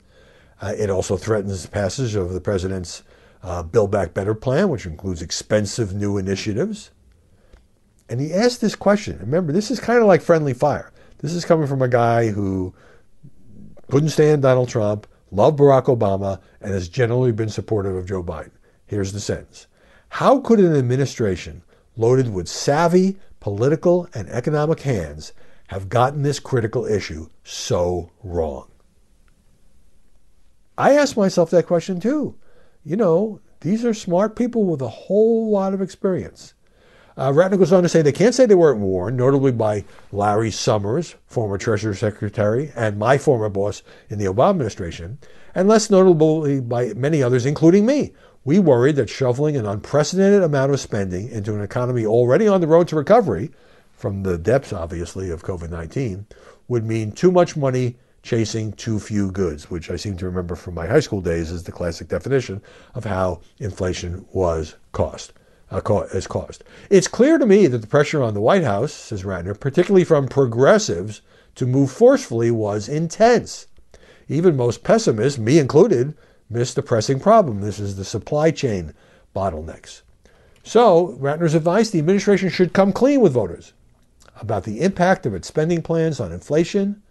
Uh, 0.59 0.73
it 0.75 0.89
also 0.89 1.15
threatens 1.15 1.61
the 1.61 1.69
passage 1.69 2.15
of 2.15 2.33
the 2.33 2.41
president's 2.41 3.03
uh, 3.43 3.61
Build 3.61 3.91
Back 3.91 4.15
Better 4.15 4.33
plan, 4.33 4.69
which 4.69 4.87
includes 4.87 5.21
expensive 5.21 5.93
new 5.93 6.17
initiatives. 6.17 6.89
And 8.09 8.21
he 8.21 8.33
asked 8.33 8.61
this 8.61 8.75
question. 8.75 9.17
Remember, 9.19 9.51
this 9.51 9.69
is 9.69 9.79
kind 9.79 9.99
of 9.99 10.05
like 10.05 10.21
friendly 10.21 10.53
fire. 10.53 10.91
This 11.19 11.33
is 11.33 11.45
coming 11.45 11.67
from 11.67 11.81
a 11.81 11.87
guy 11.87 12.29
who 12.29 12.73
couldn't 13.89 14.09
stand 14.09 14.41
Donald 14.41 14.69
Trump, 14.69 15.07
loved 15.31 15.59
Barack 15.59 15.85
Obama, 15.85 16.39
and 16.61 16.73
has 16.73 16.87
generally 16.87 17.31
been 17.31 17.49
supportive 17.49 17.95
of 17.95 18.05
Joe 18.05 18.23
Biden. 18.23 18.51
Here's 18.85 19.13
the 19.13 19.19
sentence 19.19 19.67
How 20.09 20.39
could 20.39 20.59
an 20.59 20.75
administration 20.75 21.63
loaded 21.95 22.31
with 22.33 22.47
savvy 22.47 23.17
political 23.39 24.07
and 24.13 24.29
economic 24.29 24.81
hands 24.81 25.33
have 25.67 25.89
gotten 25.89 26.21
this 26.21 26.39
critical 26.39 26.85
issue 26.85 27.27
so 27.43 28.11
wrong? 28.23 28.69
I 30.77 30.93
ask 30.93 31.17
myself 31.17 31.49
that 31.49 31.65
question 31.65 31.99
too. 31.99 32.35
You 32.83 32.95
know, 32.95 33.41
these 33.61 33.83
are 33.83 33.93
smart 33.93 34.35
people 34.35 34.63
with 34.63 34.81
a 34.81 34.87
whole 34.87 35.49
lot 35.49 35.73
of 35.73 35.81
experience. 35.81 36.53
Uh, 37.17 37.31
Rattner 37.31 37.57
goes 37.57 37.73
on 37.73 37.81
to 37.81 37.89
say 37.89 38.03
they 38.03 38.11
can't 38.11 38.35
say 38.35 38.45
they 38.45 38.53
weren't 38.53 38.79
warned, 38.79 39.17
notably 39.17 39.51
by 39.51 39.83
Larry 40.11 40.51
Summers, 40.51 41.15
former 41.25 41.57
Treasury 41.57 41.95
Secretary, 41.95 42.71
and 42.75 42.99
my 42.99 43.17
former 43.17 43.49
boss 43.49 43.81
in 44.07 44.19
the 44.19 44.25
Obama 44.25 44.51
administration, 44.51 45.17
and 45.55 45.67
less 45.67 45.89
notably 45.89 46.61
by 46.61 46.93
many 46.93 47.23
others, 47.23 47.47
including 47.47 47.87
me. 47.87 48.13
We 48.45 48.59
worried 48.59 48.97
that 48.97 49.09
shoveling 49.09 49.57
an 49.57 49.65
unprecedented 49.65 50.43
amount 50.43 50.71
of 50.71 50.79
spending 50.79 51.27
into 51.29 51.55
an 51.55 51.61
economy 51.61 52.05
already 52.05 52.47
on 52.47 52.61
the 52.61 52.67
road 52.67 52.87
to 52.89 52.95
recovery, 52.95 53.49
from 53.93 54.21
the 54.21 54.37
depths, 54.37 54.71
obviously, 54.71 55.31
of 55.31 55.41
COVID 55.41 55.71
19, 55.71 56.27
would 56.67 56.85
mean 56.85 57.11
too 57.11 57.31
much 57.31 57.57
money 57.57 57.95
chasing 58.21 58.73
too 58.73 58.99
few 58.99 59.31
goods, 59.31 59.71
which 59.71 59.89
I 59.89 59.95
seem 59.95 60.17
to 60.17 60.25
remember 60.27 60.55
from 60.55 60.75
my 60.75 60.85
high 60.85 60.99
school 60.99 61.21
days 61.21 61.51
as 61.51 61.63
the 61.63 61.71
classic 61.71 62.09
definition 62.09 62.61
of 62.93 63.05
how 63.05 63.41
inflation 63.57 64.23
was 64.31 64.75
cost. 64.91 65.33
Uh, 65.69 65.81
is 66.13 66.27
caused. 66.27 66.63
It's 66.89 67.09
clear 67.09 67.37
to 67.37 67.45
me 67.45 67.67
that 67.67 67.79
the 67.79 67.87
pressure 67.87 68.23
on 68.23 68.33
the 68.33 68.41
White 68.41 68.63
House, 68.63 68.93
says 68.93 69.23
Rattner, 69.23 69.59
particularly 69.59 70.05
from 70.05 70.27
progressives, 70.27 71.21
to 71.55 71.65
move 71.65 71.91
forcefully 71.91 72.51
was 72.51 72.87
intense. 72.87 73.67
Even 74.29 74.55
most 74.55 74.83
pessimists, 74.83 75.37
me 75.37 75.59
included, 75.59 76.15
missed 76.49 76.75
the 76.75 76.81
pressing 76.81 77.19
problem. 77.19 77.61
This 77.61 77.79
is 77.79 77.95
the 77.97 78.05
supply 78.05 78.51
chain 78.51 78.93
bottlenecks. 79.35 80.03
So, 80.63 81.17
Rattner's 81.19 81.53
advice 81.53 81.89
the 81.89 81.99
administration 81.99 82.49
should 82.49 82.73
come 82.73 82.93
clean 82.93 83.21
with 83.21 83.33
voters 83.33 83.73
about 84.39 84.63
the 84.63 84.81
impact 84.81 85.25
of 85.25 85.33
its 85.33 85.47
spending 85.47 85.81
plans 85.81 86.19
on 86.19 86.31
inflation. 86.31 87.01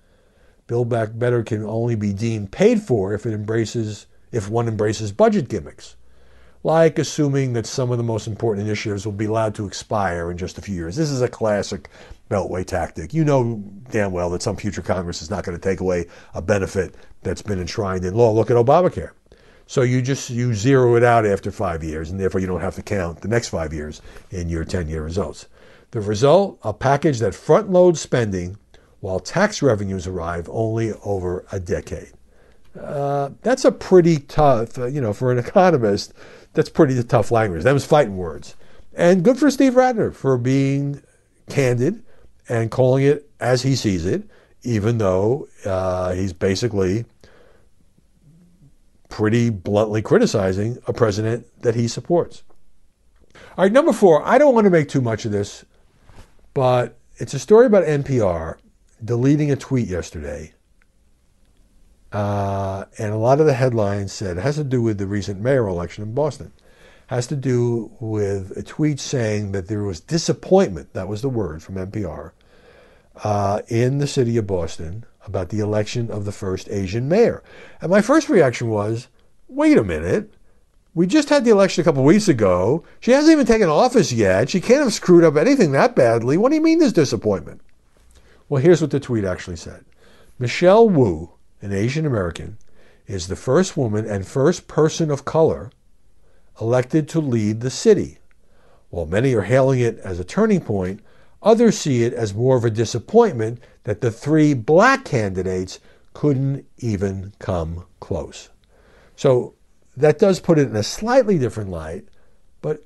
Build 0.67 0.89
Back 0.89 1.11
Better 1.15 1.43
can 1.43 1.65
only 1.65 1.95
be 1.95 2.13
deemed 2.13 2.53
paid 2.53 2.83
for 2.83 3.13
if 3.15 3.27
it 3.27 3.33
embraces 3.33 4.07
if 4.33 4.49
one 4.49 4.69
embraces 4.69 5.13
budget 5.13 5.49
gimmicks, 5.49 5.97
like 6.67 6.99
assuming 6.99 7.53
that 7.53 7.65
some 7.65 7.93
of 7.93 7.97
the 7.97 8.03
most 8.03 8.27
important 8.27 8.67
initiatives 8.67 9.07
will 9.07 9.13
be 9.13 9.27
allowed 9.27 9.55
to 9.55 9.69
expire 9.69 10.33
in 10.33 10.37
just 10.37 10.59
a 10.59 10.61
few 10.61 10.75
years. 10.75 10.97
This 10.97 11.11
is 11.11 11.23
a 11.23 11.29
classic 11.29 11.89
beltway 12.29 12.67
tactic. 12.67 13.15
You 13.15 13.25
know 13.25 13.63
damn 13.93 14.11
well 14.11 14.31
that 14.31 14.43
some 14.43 14.57
future 14.57 14.83
Congress 14.83 15.23
is 15.23 15.31
not 15.31 15.45
going 15.45 15.57
to 15.57 15.63
take 15.63 15.79
away 15.79 16.07
a 16.35 16.43
benefit 16.43 16.97
that's 17.23 17.41
been 17.41 17.61
enshrined 17.61 18.05
in 18.05 18.15
law. 18.15 18.33
Look 18.33 18.51
at 18.51 18.57
Obamacare. 18.57 19.13
So 19.69 19.83
you 19.83 20.03
just 20.03 20.29
you 20.29 20.55
zero 20.55 20.97
it 20.97 21.05
out 21.05 21.25
after 21.25 21.53
five 21.53 21.85
years, 21.85 22.11
and 22.11 22.19
therefore 22.19 22.41
you 22.41 22.49
don't 22.49 22.61
have 22.61 22.75
to 22.75 22.83
count 22.83 23.21
the 23.21 23.29
next 23.29 23.49
five 23.49 23.73
years 23.73 24.03
in 24.33 24.49
your 24.49 24.65
10-year 24.65 25.05
results. 25.05 25.47
The 25.93 26.01
result, 26.01 26.59
a 26.65 26.73
package 26.73 27.21
that 27.21 27.37
front 27.37 27.71
loads 27.71 28.01
spending 28.01 28.59
while 28.99 29.21
tax 29.21 29.63
revenues 29.63 30.09
arrive 30.09 30.49
only 30.51 30.93
over 31.05 31.47
a 31.53 31.61
decade. 31.61 32.13
Uh, 32.81 33.31
that's 33.43 33.65
a 33.65 33.73
pretty 33.73 34.19
tough, 34.19 34.79
uh, 34.79 34.87
you 34.87 35.01
know, 35.01 35.13
for 35.13 35.31
an 35.31 35.39
economist, 35.47 36.13
that's 36.57 36.71
pretty 36.71 37.01
tough 37.05 37.31
language. 37.31 37.63
That 37.63 37.75
was 37.75 37.85
fighting 37.85 38.17
words. 38.17 38.57
And 38.95 39.23
good 39.23 39.39
for 39.39 39.51
Steve 39.51 39.75
Rattner 39.75 40.13
for 40.13 40.39
being 40.39 41.03
candid 41.51 42.03
and 42.49 42.71
calling 42.71 43.05
it 43.05 43.29
as 43.39 43.63
he 43.63 43.77
sees 43.77 44.07
it, 44.07 44.25
even 44.63 44.97
though 44.97 45.49
uh, 45.67 46.15
he's 46.15 46.33
basically 46.33 47.05
pretty 49.11 49.51
bluntly 49.51 50.01
criticizing 50.01 50.79
a 50.87 50.95
president 50.95 51.47
that 51.61 51.75
he 51.75 51.87
supports. 51.87 52.43
All 53.35 53.65
right, 53.65 53.73
number 53.73 53.93
four, 53.93 54.27
I 54.27 54.39
don't 54.39 54.55
want 54.55 54.65
to 54.65 54.71
make 54.71 54.89
too 54.89 55.03
much 55.03 55.27
of 55.27 55.33
this, 55.33 55.65
but 56.55 56.99
it's 57.17 57.35
a 57.35 57.39
story 57.39 57.67
about 57.67 57.85
NPR 57.85 58.57
deleting 59.05 59.51
a 59.51 59.57
tweet 59.57 59.89
yesterday. 59.89 60.55
Uh, 62.13 62.85
and 62.99 63.13
a 63.13 63.17
lot 63.17 63.41
of 63.41 63.47
the 63.47 63.55
headlines 63.55 64.13
said 64.13 64.39
it 64.39 64.43
has 64.43 64.57
to 64.57 64.65
do 64.65 64.81
with 64.81 64.99
the 64.99 65.07
recent 65.07 65.41
mayoral 65.41 65.75
election 65.75 66.05
in 66.05 66.15
Boston. 66.15 66.53
It 66.57 67.15
has 67.15 67.27
to 67.29 67.37
do 67.37 67.91
with 68.01 68.57
a 68.57 68.63
tweet 68.63 69.01
saying 69.01 69.53
that 69.53 69.69
there 69.69 69.83
was 69.83 70.01
disappointment, 70.01 70.93
that 70.95 71.09
was 71.09 71.23
the 71.23 71.29
word 71.29 71.63
from 71.63 71.75
NPR, 71.75 72.33
uh, 73.23 73.63
in 73.69 73.99
the 73.99 74.07
city 74.07 74.37
of 74.37 74.47
Boston 74.47 75.05
about 75.27 75.49
the 75.49 75.61
election 75.61 76.11
of 76.11 76.25
the 76.25 76.33
first 76.33 76.69
Asian 76.71 77.09
mayor. 77.09 77.43
And 77.81 77.91
my 77.91 78.01
first 78.01 78.29
reaction 78.29 78.69
was, 78.69 79.09
wait 79.49 79.77
a 79.77 79.85
minute. 79.85 80.33
We 80.95 81.07
just 81.07 81.29
had 81.29 81.45
the 81.45 81.51
election 81.51 81.83
a 81.83 81.85
couple 81.85 82.05
weeks 82.05 82.29
ago. 82.29 82.85
She 83.01 83.11
hasn't 83.11 83.33
even 83.33 83.47
taken 83.47 83.69
office 83.69 84.13
yet. 84.13 84.49
She 84.49 84.61
can't 84.61 84.85
have 84.85 84.95
screwed 84.95 85.25
up 85.25 85.37
anything 85.37 85.73
that 85.73 85.95
badly. 85.95 86.39
What 86.39 86.49
do 86.49 86.55
you 86.55 86.63
mean 86.63 86.79
there's 86.79 86.93
disappointment? 86.93 87.61
Well, 88.49 88.63
here's 88.63 88.81
what 88.81 88.93
the 88.93 89.01
tweet 89.01 89.25
actually 89.25 89.57
said 89.57 89.85
Michelle 90.39 90.89
Wu, 90.89 91.36
an 91.67 91.79
Asian 91.79 92.07
American, 92.07 92.59
is 93.07 93.29
the 93.29 93.37
first 93.37 93.77
woman 93.77 94.07
and 94.07 94.27
first 94.27 94.67
person 94.67 95.11
of 95.11 95.25
color 95.25 95.71
elected 96.61 97.09
to 97.09 97.21
lead 97.21 97.61
the 97.61 97.71
city. 97.71 98.19
While 98.91 99.07
many 99.07 99.35
are 99.35 99.43
hailing 99.43 99.81
it 99.81 99.99
as 99.99 100.19
a 100.19 100.25
turning 100.25 100.61
point, 100.61 101.01
Others 101.47 101.79
see 101.79 102.03
it 102.03 102.13
as 102.13 102.35
more 102.35 102.57
of 102.57 102.65
a 102.65 102.71
disappointment 102.71 103.61
that 103.85 104.01
the 104.01 104.11
three 104.11 104.53
black 104.53 105.05
candidates 105.05 105.79
couldn't 106.13 106.67
even 106.79 107.33
come 107.39 107.85
close. 108.01 108.49
So 109.15 109.55
that 109.97 110.19
does 110.19 110.41
put 110.41 110.59
it 110.59 110.69
in 110.69 110.75
a 110.75 110.83
slightly 110.83 111.39
different 111.39 111.71
light, 111.71 112.07
but 112.63 112.85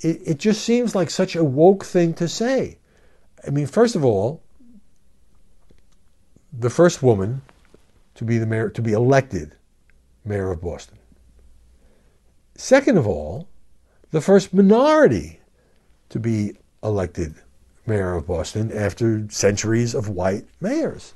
it, 0.00 0.20
it 0.24 0.38
just 0.38 0.62
seems 0.62 0.96
like 0.96 1.08
such 1.08 1.36
a 1.36 1.44
woke 1.44 1.84
thing 1.84 2.14
to 2.14 2.28
say. 2.28 2.78
I 3.46 3.50
mean, 3.50 3.66
first 3.66 3.94
of 3.94 4.04
all, 4.04 4.42
the 6.52 6.70
first 6.70 7.00
woman 7.00 7.42
to 8.18 8.24
be 8.24 8.36
the 8.36 8.46
mayor 8.46 8.68
to 8.68 8.82
be 8.82 8.92
elected 8.92 9.52
mayor 10.24 10.50
of 10.50 10.60
Boston. 10.60 10.98
Second 12.56 12.98
of 12.98 13.06
all, 13.06 13.48
the 14.10 14.20
first 14.20 14.52
minority 14.52 15.38
to 16.08 16.18
be 16.18 16.56
elected 16.82 17.36
mayor 17.86 18.14
of 18.14 18.26
Boston 18.26 18.72
after 18.76 19.24
centuries 19.30 19.94
of 19.94 20.08
white 20.08 20.44
mayors. 20.60 21.14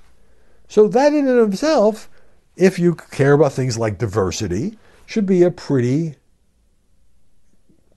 So, 0.68 0.86
that 0.86 1.12
in 1.12 1.26
and 1.26 1.40
of 1.40 1.52
itself, 1.54 2.08
if 2.56 2.78
you 2.78 2.94
care 2.94 3.32
about 3.32 3.52
things 3.52 3.76
like 3.76 3.98
diversity, 3.98 4.78
should 5.04 5.26
be 5.26 5.42
a 5.42 5.50
pretty 5.50 6.14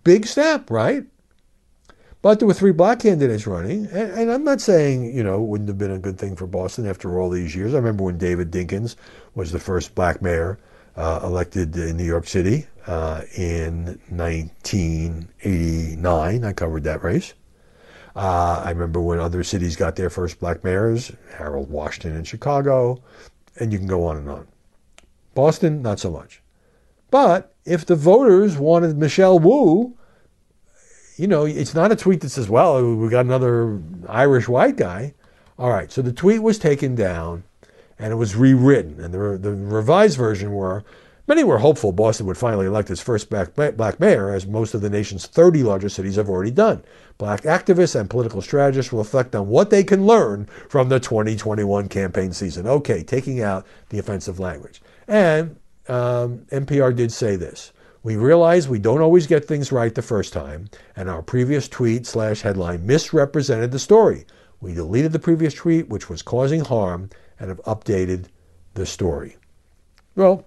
big 0.04 0.26
step, 0.26 0.72
right? 0.72 1.06
But 2.26 2.40
there 2.40 2.48
were 2.48 2.56
three 2.56 2.72
black 2.72 3.02
candidates 3.02 3.46
running, 3.46 3.86
and, 3.92 4.12
and, 4.14 4.32
I'm 4.32 4.44
not 4.44 4.60
saying, 4.60 5.16
you 5.16 5.22
know, 5.22 5.36
it 5.36 5.46
wouldn't 5.46 5.70
have 5.70 5.78
been 5.78 5.92
a 5.92 6.00
good 6.00 6.18
thing 6.18 6.36
for 6.36 6.48
Boston 6.48 6.88
after 6.88 7.20
all 7.20 7.30
these 7.30 7.56
years. 7.56 7.76
I 7.76 7.78
remember 7.78 8.04
when 8.04 8.18
David 8.18 8.50
Dinkins 8.50 8.96
was 9.36 9.52
the 9.52 9.60
first 9.60 9.94
black 9.94 10.24
mayor 10.24 10.58
uh, 10.96 11.20
elected 11.22 11.78
in 11.78 11.98
New 11.98 12.04
York 12.04 12.26
City 12.26 12.66
uh, 12.88 13.22
in 13.38 14.00
1989. 14.10 16.44
I 16.44 16.54
covered 16.54 16.84
that 16.86 17.04
race. 17.04 17.36
Uh, 18.16 18.64
I 18.66 18.72
remember 18.72 19.02
when 19.02 19.20
other 19.20 19.44
cities 19.44 19.76
got 19.76 19.96
their 19.96 20.10
first 20.10 20.40
black 20.40 20.64
mayors, 20.64 21.12
Harold 21.38 21.70
Washington 21.70 22.18
in 22.18 22.24
Chicago, 22.24 23.04
and 23.60 23.72
you 23.72 23.78
can 23.78 23.88
go 23.88 24.04
on 24.04 24.18
and 24.18 24.32
on. 24.32 24.48
Boston, 25.36 25.84
not 25.84 26.00
so 26.00 26.10
much. 26.10 26.42
But 27.12 27.54
if 27.66 27.86
the 27.86 27.96
voters 27.96 28.58
wanted 28.58 28.98
Michelle 28.98 29.38
Wu, 29.38 29.96
you 31.16 31.28
know, 31.28 31.46
it's 31.46 31.74
not 31.74 31.92
a 31.92 31.96
tweet 31.96 32.22
that 32.22 32.30
says, 32.30 32.50
well, 32.50 32.96
we 32.96 33.10
got 33.10 33.26
another 33.26 33.82
Irish 34.08 34.48
white 34.48 34.76
guy. 34.76 35.14
All 35.58 35.70
right, 35.70 35.92
so 35.92 36.02
the 36.02 36.12
tweet 36.12 36.42
was 36.42 36.60
taken 36.60 36.96
down 36.96 37.44
and 37.98 38.12
it 38.12 38.16
was 38.16 38.36
rewritten. 38.36 39.00
And 39.00 39.14
the, 39.14 39.38
the 39.38 39.54
revised 39.54 40.18
version 40.18 40.52
were 40.52 40.84
Many 41.28 41.44
were 41.44 41.58
hopeful 41.58 41.92
Boston 41.92 42.28
would 42.28 42.38
finally 42.38 42.68
elect 42.68 42.92
its 42.92 43.02
first 43.02 43.32
black, 43.32 43.56
black 43.56 44.00
mayor, 44.00 44.32
as 44.32 44.46
most 44.46 44.76
of 44.76 44.82
the 44.82 44.92
nation's 44.92 45.26
30 45.26 45.64
largest 45.64 45.96
cities 45.96 46.18
have 46.18 46.30
already 46.30 46.52
done. 46.52 46.84
Black 47.18 47.42
activists 47.44 48.00
and 48.00 48.08
political 48.10 48.44
strategists 48.44 48.92
will 48.92 49.00
reflect 49.00 49.34
on 49.34 49.48
what 49.48 49.72
they 49.72 49.84
can 49.84 50.06
learn 50.06 50.46
from 50.70 50.90
the 50.90 51.00
2021 51.00 51.90
campaign 51.90 52.32
season. 52.32 52.68
Okay, 52.68 53.02
taking 53.02 53.42
out 53.42 53.66
the 53.90 53.98
offensive 53.98 54.40
language. 54.40 54.84
And 55.08 55.56
um, 55.88 56.46
NPR 56.52 56.96
did 56.96 57.12
say 57.12 57.36
this. 57.38 57.72
We 58.06 58.18
realize 58.18 58.70
we 58.70 58.78
don't 58.78 59.02
always 59.02 59.26
get 59.26 59.46
things 59.46 59.72
right 59.72 59.96
the 59.96 60.04
first 60.04 60.32
time, 60.32 60.70
and 60.96 61.10
our 61.10 61.24
previous 61.24 61.68
tweet 61.68 62.06
slash 62.06 62.42
headline 62.42 62.86
misrepresented 62.86 63.72
the 63.72 63.80
story. 63.80 64.26
We 64.62 64.76
deleted 64.76 65.12
the 65.12 65.18
previous 65.18 65.56
tweet, 65.56 65.90
which 65.90 66.08
was 66.08 66.22
causing 66.22 66.60
harm, 66.60 67.10
and 67.40 67.50
have 67.50 67.64
updated 67.64 68.26
the 68.76 68.86
story. 68.86 69.38
Well, 70.16 70.46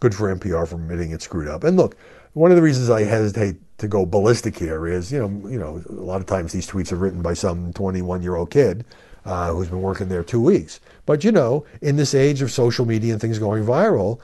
good 0.00 0.12
for 0.12 0.34
NPR 0.34 0.66
for 0.66 0.74
admitting 0.74 1.12
it 1.12 1.22
screwed 1.22 1.46
up. 1.46 1.62
And 1.62 1.76
look, 1.76 1.96
one 2.32 2.50
of 2.50 2.56
the 2.56 2.64
reasons 2.64 2.90
I 2.90 3.04
hesitate 3.04 3.58
to 3.78 3.86
go 3.86 4.04
ballistic 4.04 4.58
here 4.58 4.88
is, 4.88 5.12
you 5.12 5.20
know, 5.20 5.48
you 5.48 5.60
know, 5.60 5.80
a 5.88 5.92
lot 5.92 6.20
of 6.20 6.26
times 6.26 6.50
these 6.50 6.66
tweets 6.68 6.90
are 6.90 6.96
written 6.96 7.22
by 7.22 7.34
some 7.34 7.72
21 7.74 8.22
year 8.22 8.34
old 8.34 8.50
kid 8.50 8.84
uh, 9.24 9.52
who's 9.52 9.68
been 9.68 9.82
working 9.82 10.08
there 10.08 10.22
two 10.22 10.40
weeks. 10.40 10.80
But 11.06 11.24
you 11.24 11.32
know, 11.32 11.64
in 11.80 11.96
this 11.96 12.14
age 12.14 12.42
of 12.42 12.50
social 12.50 12.86
media 12.86 13.12
and 13.12 13.20
things 13.20 13.38
going 13.38 13.64
viral, 13.64 14.20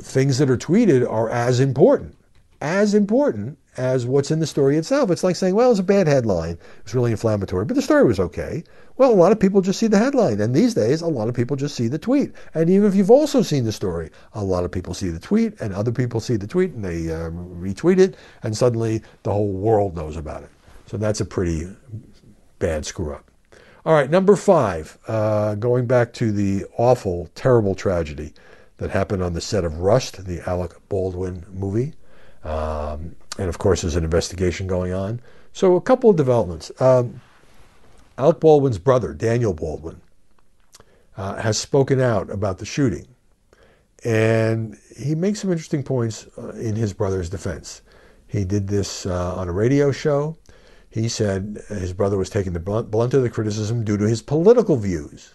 things 0.00 0.38
that 0.38 0.50
are 0.50 0.56
tweeted 0.56 1.08
are 1.10 1.28
as 1.30 1.60
important, 1.60 2.16
as 2.60 2.94
important 2.94 3.58
as 3.76 4.06
what's 4.06 4.30
in 4.30 4.40
the 4.40 4.46
story 4.46 4.76
itself. 4.76 5.10
It's 5.10 5.24
like 5.24 5.36
saying, 5.36 5.54
well, 5.54 5.70
it's 5.70 5.80
a 5.80 5.84
bad 5.84 6.06
headline. 6.06 6.58
It's 6.80 6.94
really 6.94 7.10
inflammatory, 7.10 7.64
but 7.64 7.74
the 7.74 7.82
story 7.82 8.04
was 8.04 8.18
okay. 8.18 8.64
Well, 8.96 9.12
a 9.12 9.14
lot 9.14 9.32
of 9.32 9.38
people 9.38 9.60
just 9.60 9.78
see 9.78 9.86
the 9.86 9.98
headline. 9.98 10.40
And 10.40 10.54
these 10.54 10.72
days, 10.72 11.02
a 11.02 11.06
lot 11.06 11.28
of 11.28 11.34
people 11.34 11.56
just 11.56 11.74
see 11.74 11.88
the 11.88 11.98
tweet. 11.98 12.32
And 12.54 12.70
even 12.70 12.88
if 12.88 12.94
you've 12.94 13.10
also 13.10 13.42
seen 13.42 13.64
the 13.64 13.72
story, 13.72 14.10
a 14.32 14.42
lot 14.42 14.64
of 14.64 14.72
people 14.72 14.94
see 14.94 15.10
the 15.10 15.20
tweet 15.20 15.60
and 15.60 15.74
other 15.74 15.92
people 15.92 16.20
see 16.20 16.36
the 16.36 16.46
tweet 16.46 16.72
and 16.72 16.82
they 16.82 17.12
uh, 17.12 17.30
retweet 17.30 17.98
it. 17.98 18.16
And 18.42 18.56
suddenly 18.56 19.02
the 19.22 19.32
whole 19.32 19.52
world 19.52 19.94
knows 19.94 20.16
about 20.16 20.42
it. 20.42 20.50
So 20.86 20.96
that's 20.96 21.20
a 21.20 21.26
pretty 21.26 21.68
bad 22.58 22.86
screw 22.86 23.12
up. 23.12 23.30
All 23.86 23.92
right, 23.92 24.10
number 24.10 24.34
five, 24.34 24.98
uh, 25.06 25.54
going 25.54 25.86
back 25.86 26.12
to 26.14 26.32
the 26.32 26.64
awful, 26.76 27.30
terrible 27.36 27.76
tragedy 27.76 28.32
that 28.78 28.90
happened 28.90 29.22
on 29.22 29.32
the 29.32 29.40
set 29.40 29.64
of 29.64 29.78
Rust, 29.78 30.24
the 30.24 30.40
Alec 30.44 30.72
Baldwin 30.88 31.46
movie. 31.52 31.94
Um, 32.42 33.14
and 33.38 33.48
of 33.48 33.58
course, 33.58 33.82
there's 33.82 33.94
an 33.94 34.02
investigation 34.02 34.66
going 34.66 34.92
on. 34.92 35.20
So, 35.52 35.76
a 35.76 35.80
couple 35.80 36.10
of 36.10 36.16
developments. 36.16 36.72
Um, 36.80 37.20
Alec 38.18 38.40
Baldwin's 38.40 38.78
brother, 38.78 39.14
Daniel 39.14 39.54
Baldwin, 39.54 40.00
uh, 41.16 41.36
has 41.36 41.56
spoken 41.56 42.00
out 42.00 42.28
about 42.28 42.58
the 42.58 42.66
shooting. 42.66 43.06
And 44.04 44.76
he 44.98 45.14
makes 45.14 45.42
some 45.42 45.52
interesting 45.52 45.84
points 45.84 46.26
uh, 46.36 46.48
in 46.54 46.74
his 46.74 46.92
brother's 46.92 47.30
defense. 47.30 47.82
He 48.26 48.44
did 48.44 48.66
this 48.66 49.06
uh, 49.06 49.36
on 49.36 49.48
a 49.48 49.52
radio 49.52 49.92
show. 49.92 50.36
He 50.96 51.10
said 51.10 51.62
his 51.68 51.92
brother 51.92 52.16
was 52.16 52.30
taking 52.30 52.54
the 52.54 52.58
blunt, 52.58 52.90
blunt 52.90 53.12
of 53.12 53.22
the 53.22 53.28
criticism 53.28 53.84
due 53.84 53.98
to 53.98 54.08
his 54.08 54.22
political 54.22 54.76
views 54.76 55.34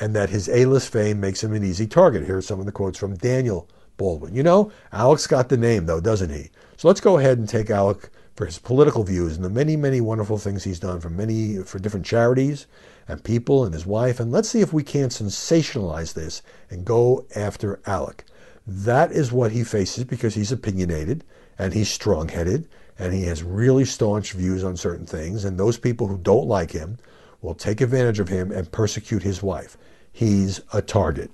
and 0.00 0.16
that 0.16 0.30
his 0.30 0.48
A-list 0.48 0.90
fame 0.90 1.20
makes 1.20 1.44
him 1.44 1.52
an 1.52 1.62
easy 1.62 1.86
target. 1.86 2.24
Here 2.24 2.38
are 2.38 2.42
some 2.42 2.60
of 2.60 2.64
the 2.64 2.72
quotes 2.72 2.98
from 2.98 3.14
Daniel 3.16 3.68
Baldwin. 3.98 4.34
You 4.34 4.42
know, 4.42 4.72
Alex 4.90 5.26
got 5.26 5.50
the 5.50 5.58
name, 5.58 5.84
though, 5.84 6.00
doesn't 6.00 6.30
he? 6.30 6.48
So 6.78 6.88
let's 6.88 7.02
go 7.02 7.18
ahead 7.18 7.36
and 7.36 7.46
take 7.46 7.68
Alec 7.68 8.08
for 8.36 8.46
his 8.46 8.58
political 8.58 9.04
views 9.04 9.36
and 9.36 9.44
the 9.44 9.50
many, 9.50 9.76
many 9.76 10.00
wonderful 10.00 10.38
things 10.38 10.64
he's 10.64 10.80
done 10.80 10.98
for 10.98 11.10
many 11.10 11.58
for 11.58 11.78
different 11.78 12.06
charities 12.06 12.66
and 13.06 13.22
people 13.22 13.66
and 13.66 13.74
his 13.74 13.84
wife. 13.84 14.18
And 14.18 14.32
let's 14.32 14.48
see 14.48 14.62
if 14.62 14.72
we 14.72 14.82
can't 14.82 15.12
sensationalize 15.12 16.14
this 16.14 16.40
and 16.70 16.86
go 16.86 17.26
after 17.36 17.80
Alec. 17.84 18.24
That 18.66 19.12
is 19.12 19.30
what 19.30 19.52
he 19.52 19.62
faces 19.62 20.04
because 20.04 20.34
he's 20.34 20.52
opinionated 20.52 21.22
and 21.58 21.74
he's 21.74 21.90
strong-headed 21.90 22.66
and 22.98 23.12
he 23.12 23.24
has 23.24 23.42
really 23.42 23.84
staunch 23.84 24.32
views 24.32 24.64
on 24.64 24.76
certain 24.76 25.06
things. 25.06 25.44
And 25.44 25.58
those 25.58 25.78
people 25.78 26.06
who 26.06 26.18
don't 26.18 26.46
like 26.46 26.70
him 26.70 26.98
will 27.42 27.54
take 27.54 27.80
advantage 27.80 28.20
of 28.20 28.28
him 28.28 28.52
and 28.52 28.70
persecute 28.70 29.22
his 29.22 29.42
wife. 29.42 29.76
He's 30.12 30.60
a 30.72 30.80
target. 30.80 31.30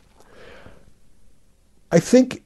I 1.93 2.01
think 2.01 2.43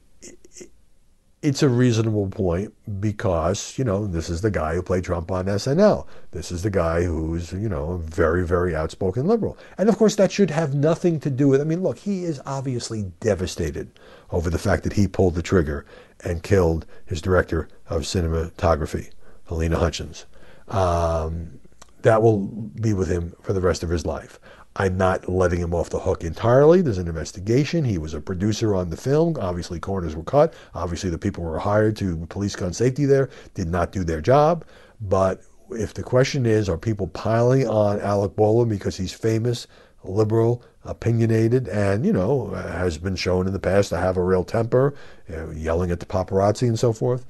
it's 1.45 1.61
a 1.61 1.69
reasonable 1.69 2.27
point 2.27 2.73
because, 2.99 3.77
you 3.77 3.83
know, 3.83 4.07
this 4.07 4.31
is 4.31 4.41
the 4.41 4.49
guy 4.49 4.73
who 4.73 4.81
played 4.81 5.03
Trump 5.03 5.31
on 5.31 5.45
SNL. 5.45 6.07
This 6.31 6.51
is 6.51 6.63
the 6.63 6.71
guy 6.71 7.03
who's, 7.03 7.53
you 7.53 7.69
know, 7.69 7.97
very, 7.97 8.45
very 8.45 8.75
outspoken 8.75 9.27
liberal. 9.27 9.55
And 9.77 9.87
of 9.87 9.95
course, 9.97 10.15
that 10.15 10.31
should 10.31 10.49
have 10.49 10.73
nothing 10.73 11.19
to 11.19 11.29
do 11.29 11.47
with, 11.47 11.61
I 11.61 11.63
mean, 11.63 11.83
look, 11.83 11.99
he 11.99 12.23
is 12.23 12.41
obviously 12.47 13.11
devastated 13.19 13.91
over 14.35 14.49
the 14.49 14.59
fact 14.59 14.83
that 14.83 14.91
he 14.91 15.07
pulled 15.07 15.33
the 15.33 15.41
trigger 15.41 15.85
and 16.25 16.43
killed 16.43 16.85
his 17.05 17.21
director 17.21 17.69
of 17.87 18.01
cinematography, 18.01 19.09
Halyna 19.47 19.75
Hutchins. 19.75 20.25
Um, 20.67 21.57
that 22.01 22.21
will 22.21 22.39
be 22.39 22.93
with 22.93 23.07
him 23.07 23.33
for 23.41 23.53
the 23.53 23.61
rest 23.61 23.81
of 23.81 23.89
his 23.89 24.05
life. 24.05 24.37
I'm 24.75 24.97
not 24.97 25.29
letting 25.29 25.61
him 25.61 25.73
off 25.73 25.89
the 25.89 25.99
hook 25.99 26.25
entirely. 26.25 26.81
There's 26.81 26.97
an 26.97 27.07
investigation. 27.07 27.85
He 27.85 27.97
was 27.97 28.13
a 28.13 28.19
producer 28.19 28.75
on 28.75 28.89
the 28.89 28.97
film. 28.97 29.37
Obviously, 29.39 29.79
corners 29.79 30.17
were 30.17 30.23
cut. 30.23 30.53
Obviously, 30.73 31.09
the 31.09 31.17
people 31.17 31.41
who 31.41 31.49
were 31.49 31.59
hired 31.59 31.95
to 31.97 32.25
police 32.25 32.57
gun 32.57 32.73
safety 32.73 33.05
there 33.05 33.29
did 33.53 33.69
not 33.69 33.93
do 33.93 34.03
their 34.03 34.19
job. 34.19 34.65
But 34.99 35.43
if 35.71 35.93
the 35.93 36.03
question 36.03 36.45
is, 36.45 36.67
are 36.67 36.77
people 36.77 37.07
piling 37.07 37.69
on 37.69 38.01
Alec 38.01 38.35
Baldwin 38.35 38.67
because 38.67 38.97
he's 38.97 39.13
famous, 39.13 39.65
liberal, 40.09 40.63
opinionated, 40.83 41.67
and, 41.67 42.05
you 42.05 42.13
know, 42.13 42.49
has 42.49 42.97
been 42.97 43.15
shown 43.15 43.47
in 43.47 43.53
the 43.53 43.59
past 43.59 43.89
to 43.89 43.97
have 43.97 44.17
a 44.17 44.23
real 44.23 44.43
temper, 44.43 44.93
you 45.29 45.35
know, 45.35 45.51
yelling 45.51 45.91
at 45.91 45.99
the 45.99 46.05
paparazzi 46.05 46.67
and 46.67 46.79
so 46.79 46.93
forth? 46.93 47.25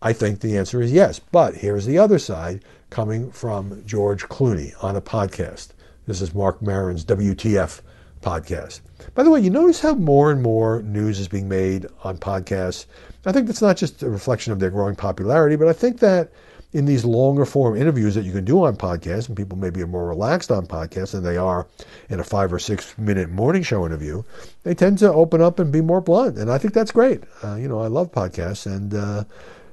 I 0.00 0.12
think 0.12 0.40
the 0.40 0.58
answer 0.58 0.82
is 0.82 0.92
yes. 0.92 1.18
But 1.18 1.54
here's 1.56 1.86
the 1.86 1.98
other 1.98 2.18
side 2.18 2.64
coming 2.90 3.30
from 3.30 3.84
George 3.86 4.24
Clooney 4.24 4.72
on 4.82 4.96
a 4.96 5.00
podcast. 5.00 5.68
This 6.06 6.20
is 6.20 6.34
Marc 6.34 6.60
Maron's 6.60 7.04
WTF 7.04 7.80
podcast. 8.20 8.80
By 9.14 9.22
the 9.22 9.30
way, 9.30 9.40
you 9.40 9.50
notice 9.50 9.80
how 9.80 9.94
more 9.94 10.30
and 10.30 10.42
more 10.42 10.82
news 10.82 11.20
is 11.20 11.28
being 11.28 11.48
made 11.48 11.86
on 12.02 12.18
podcasts. 12.18 12.86
I 13.24 13.32
think 13.32 13.46
that's 13.46 13.62
not 13.62 13.76
just 13.76 14.02
a 14.02 14.10
reflection 14.10 14.52
of 14.52 14.58
their 14.58 14.70
growing 14.70 14.96
popularity, 14.96 15.56
but 15.56 15.68
I 15.68 15.72
think 15.72 16.00
that 16.00 16.32
in 16.72 16.86
these 16.86 17.04
longer 17.04 17.44
form 17.44 17.76
interviews 17.76 18.14
that 18.14 18.24
you 18.24 18.32
can 18.32 18.44
do 18.44 18.64
on 18.64 18.76
podcasts, 18.76 19.28
and 19.28 19.36
people 19.36 19.58
maybe 19.58 19.82
are 19.82 19.86
more 19.86 20.08
relaxed 20.08 20.50
on 20.50 20.66
podcasts 20.66 21.12
than 21.12 21.22
they 21.22 21.36
are 21.36 21.66
in 22.08 22.18
a 22.18 22.24
five 22.24 22.52
or 22.52 22.58
six 22.58 22.96
minute 22.96 23.28
morning 23.28 23.62
show 23.62 23.84
interview, 23.84 24.22
they 24.62 24.74
tend 24.74 24.98
to 24.98 25.12
open 25.12 25.42
up 25.42 25.58
and 25.58 25.70
be 25.70 25.80
more 25.80 26.00
blunt. 26.00 26.38
And 26.38 26.50
I 26.50 26.58
think 26.58 26.72
that's 26.72 26.92
great. 26.92 27.24
Uh, 27.44 27.56
you 27.56 27.68
know, 27.68 27.80
I 27.80 27.88
love 27.88 28.10
podcasts, 28.10 28.66
and 28.66 28.94
uh, 28.94 29.24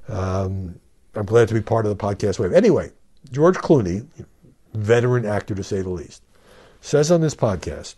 um, 0.10 0.80
I'm 1.16 1.26
glad 1.26 1.48
to 1.48 1.54
be 1.54 1.62
part 1.62 1.86
of 1.86 1.98
the 1.98 2.04
podcast 2.04 2.38
wave. 2.38 2.54
Anyway, 2.54 2.92
George 3.32 3.58
Clooney, 3.58 4.06
veteran 4.74 5.26
actor 5.26 5.56
to 5.56 5.64
say 5.64 5.82
the 5.82 5.90
least, 5.90 6.22
says 6.82 7.12
on 7.12 7.22
this 7.22 7.36
podcast, 7.36 7.96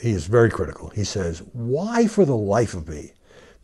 he 0.00 0.10
is 0.10 0.26
very 0.26 0.50
critical. 0.50 0.90
He 0.90 1.04
says, 1.04 1.42
Why, 1.52 2.06
for 2.06 2.24
the 2.24 2.36
life 2.36 2.74
of 2.74 2.88
me, 2.88 3.12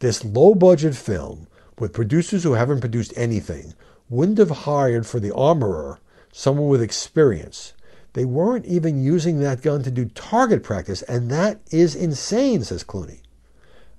this 0.00 0.24
low 0.24 0.54
budget 0.54 0.96
film 0.96 1.46
with 1.78 1.92
producers 1.92 2.42
who 2.42 2.52
haven't 2.52 2.80
produced 2.80 3.12
anything 3.16 3.74
wouldn't 4.08 4.38
have 4.38 4.50
hired 4.50 5.06
for 5.06 5.20
the 5.20 5.34
armorer 5.34 5.98
someone 6.32 6.68
with 6.68 6.82
experience? 6.82 7.72
They 8.14 8.24
weren't 8.24 8.66
even 8.66 9.02
using 9.02 9.40
that 9.40 9.62
gun 9.62 9.82
to 9.82 9.90
do 9.90 10.06
target 10.06 10.62
practice, 10.62 11.02
and 11.02 11.30
that 11.30 11.60
is 11.70 11.96
insane, 11.96 12.62
says 12.62 12.84
Clooney. 12.84 13.20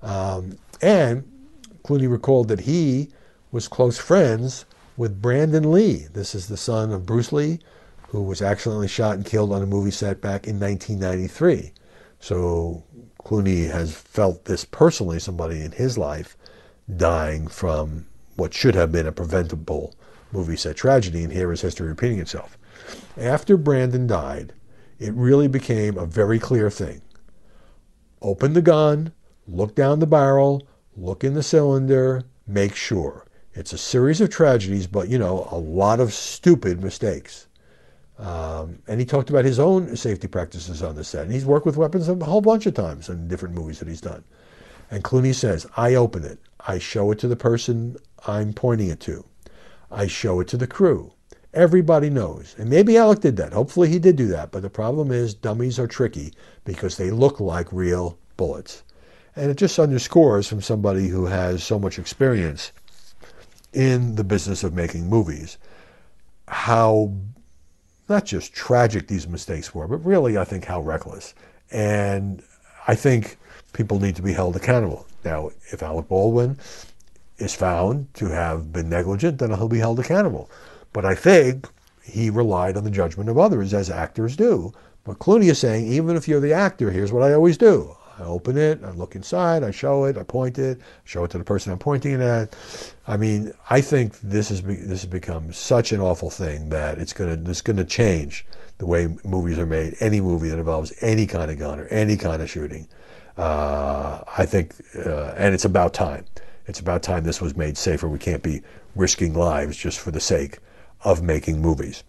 Um, 0.02 0.58
and 0.80 1.30
Clooney 1.84 2.10
recalled 2.10 2.48
that 2.48 2.60
he 2.60 3.10
was 3.52 3.68
close 3.68 3.98
friends 3.98 4.64
with 4.96 5.20
Brandon 5.20 5.70
Lee. 5.70 6.06
This 6.12 6.34
is 6.34 6.48
the 6.48 6.56
son 6.56 6.92
of 6.92 7.04
Bruce 7.04 7.32
Lee, 7.32 7.60
who 8.08 8.22
was 8.22 8.40
accidentally 8.40 8.88
shot 8.88 9.16
and 9.16 9.26
killed 9.26 9.52
on 9.52 9.62
a 9.62 9.66
movie 9.66 9.90
set 9.90 10.20
back 10.20 10.46
in 10.46 10.58
1993. 10.58 11.72
So 12.18 12.84
Clooney 13.22 13.70
has 13.70 13.94
felt 13.94 14.46
this 14.46 14.64
personally, 14.64 15.18
somebody 15.18 15.62
in 15.62 15.72
his 15.72 15.98
life 15.98 16.36
dying 16.96 17.48
from 17.48 18.06
what 18.36 18.54
should 18.54 18.74
have 18.74 18.92
been 18.92 19.06
a 19.06 19.12
preventable 19.12 19.94
movie 20.32 20.56
set 20.56 20.76
tragedy, 20.76 21.24
and 21.24 21.32
here 21.32 21.52
is 21.52 21.60
history 21.62 21.88
repeating 21.88 22.18
itself. 22.18 22.56
After 23.16 23.56
Brandon 23.56 24.06
died, 24.06 24.52
it 24.98 25.12
really 25.14 25.48
became 25.48 25.98
a 25.98 26.06
very 26.06 26.38
clear 26.38 26.70
thing. 26.70 27.02
Open 28.22 28.52
the 28.52 28.62
gun, 28.62 29.12
look 29.46 29.74
down 29.74 29.98
the 29.98 30.06
barrel, 30.06 30.66
look 30.96 31.24
in 31.24 31.34
the 31.34 31.42
cylinder, 31.42 32.22
make 32.46 32.74
sure. 32.74 33.26
It's 33.54 33.72
a 33.72 33.78
series 33.78 34.20
of 34.20 34.30
tragedies, 34.30 34.86
but 34.86 35.08
you 35.08 35.18
know, 35.18 35.48
a 35.50 35.58
lot 35.58 36.00
of 36.00 36.12
stupid 36.12 36.82
mistakes. 36.82 37.46
Um, 38.18 38.78
and 38.86 38.98
he 38.98 39.06
talked 39.06 39.30
about 39.30 39.44
his 39.44 39.58
own 39.58 39.94
safety 39.96 40.28
practices 40.28 40.82
on 40.82 40.96
the 40.96 41.04
set. 41.04 41.24
And 41.24 41.32
he's 41.32 41.44
worked 41.44 41.66
with 41.66 41.76
weapons 41.76 42.08
a 42.08 42.14
whole 42.16 42.40
bunch 42.40 42.66
of 42.66 42.74
times 42.74 43.08
in 43.08 43.28
different 43.28 43.54
movies 43.54 43.78
that 43.78 43.88
he's 43.88 44.00
done. 44.00 44.24
And 44.90 45.04
Clooney 45.04 45.34
says, 45.34 45.66
I 45.76 45.94
open 45.94 46.24
it. 46.24 46.38
I 46.66 46.78
show 46.78 47.10
it 47.10 47.18
to 47.20 47.28
the 47.28 47.36
person 47.36 47.96
I'm 48.26 48.52
pointing 48.52 48.88
it 48.88 49.00
to. 49.00 49.24
I 49.90 50.06
show 50.06 50.40
it 50.40 50.48
to 50.48 50.56
the 50.56 50.66
crew. 50.66 51.12
Everybody 51.54 52.10
knows. 52.10 52.54
And 52.58 52.68
maybe 52.68 52.96
Alec 52.98 53.20
did 53.20 53.36
that. 53.38 53.52
Hopefully 53.52 53.88
he 53.88 53.98
did 53.98 54.16
do 54.16 54.26
that. 54.28 54.50
But 54.50 54.62
the 54.62 54.68
problem 54.68 55.10
is 55.10 55.32
dummies 55.32 55.78
are 55.78 55.86
tricky 55.86 56.34
because 56.64 56.96
they 56.96 57.10
look 57.10 57.40
like 57.40 57.72
real 57.72 58.18
bullets. 58.36 58.82
And 59.36 59.50
it 59.50 59.56
just 59.56 59.78
underscores 59.78 60.48
from 60.48 60.60
somebody 60.60 61.08
who 61.08 61.26
has 61.26 61.62
so 61.62 61.78
much 61.78 61.98
experience 61.98 62.72
in 63.72 64.16
the 64.16 64.24
business 64.24 64.64
of 64.64 64.74
making 64.74 65.08
movies 65.08 65.58
how 66.48 67.12
not 68.08 68.24
just 68.24 68.52
tragic 68.52 69.08
these 69.08 69.26
mistakes 69.26 69.74
were, 69.74 69.88
but 69.88 70.04
really, 70.04 70.38
I 70.38 70.44
think, 70.44 70.64
how 70.64 70.80
reckless. 70.80 71.34
And 71.70 72.42
I 72.86 72.94
think 72.94 73.36
people 73.72 73.98
need 73.98 74.16
to 74.16 74.22
be 74.22 74.32
held 74.32 74.56
accountable. 74.56 75.06
Now, 75.24 75.50
if 75.72 75.82
Alec 75.82 76.08
Baldwin 76.08 76.58
is 77.38 77.54
found 77.54 78.12
to 78.14 78.26
have 78.26 78.72
been 78.72 78.88
negligent, 78.88 79.38
then 79.38 79.50
he'll 79.50 79.68
be 79.68 79.78
held 79.78 80.00
accountable. 80.00 80.50
But 80.92 81.04
I 81.04 81.14
think 81.14 81.68
he 82.02 82.30
relied 82.30 82.76
on 82.76 82.84
the 82.84 82.90
judgment 82.90 83.28
of 83.28 83.38
others, 83.38 83.74
as 83.74 83.90
actors 83.90 84.36
do. 84.36 84.72
But 85.04 85.18
Clooney 85.18 85.50
is 85.50 85.58
saying, 85.58 85.86
even 85.86 86.16
if 86.16 86.26
you're 86.26 86.40
the 86.40 86.52
actor, 86.52 86.90
here's 86.90 87.12
what 87.12 87.22
I 87.22 87.34
always 87.34 87.56
do. 87.56 87.96
I 88.18 88.22
open 88.22 88.56
it, 88.56 88.82
I 88.82 88.90
look 88.92 89.14
inside, 89.14 89.62
I 89.62 89.70
show 89.70 90.04
it, 90.04 90.16
I 90.16 90.22
point 90.22 90.58
it, 90.58 90.80
show 91.04 91.24
it 91.24 91.30
to 91.32 91.38
the 91.38 91.44
person 91.44 91.70
I'm 91.70 91.78
pointing 91.78 92.12
it 92.12 92.20
at. 92.20 92.56
I 93.06 93.16
mean, 93.18 93.52
I 93.68 93.82
think 93.82 94.18
this 94.20 94.48
has 94.48 94.62
this 94.62 95.02
has 95.02 95.06
become 95.06 95.52
such 95.52 95.92
an 95.92 96.00
awful 96.00 96.30
thing 96.30 96.70
that 96.70 96.98
it's 96.98 97.12
gonna 97.12 97.38
it's 97.44 97.60
gonna 97.60 97.84
change 97.84 98.46
the 98.78 98.86
way 98.86 99.08
movies 99.24 99.58
are 99.58 99.66
made. 99.66 99.96
Any 100.00 100.20
movie 100.20 100.48
that 100.48 100.58
involves 100.58 100.94
any 101.02 101.26
kind 101.26 101.50
of 101.50 101.58
gun 101.58 101.78
or 101.78 101.86
any 101.88 102.16
kind 102.16 102.40
of 102.40 102.48
shooting, 102.48 102.88
uh, 103.36 104.22
I 104.38 104.46
think, 104.46 104.74
uh, 105.04 105.34
and 105.36 105.54
it's 105.54 105.66
about 105.66 105.92
time. 105.92 106.24
It's 106.66 106.80
about 106.80 107.02
time 107.02 107.24
this 107.24 107.40
was 107.40 107.56
made 107.56 107.76
safer. 107.76 108.08
We 108.08 108.18
can't 108.18 108.42
be 108.42 108.62
risking 108.94 109.34
lives 109.34 109.76
just 109.76 109.98
for 109.98 110.10
the 110.10 110.20
sake 110.20 110.58
of 111.02 111.22
making 111.22 111.60
movies. 111.60 112.04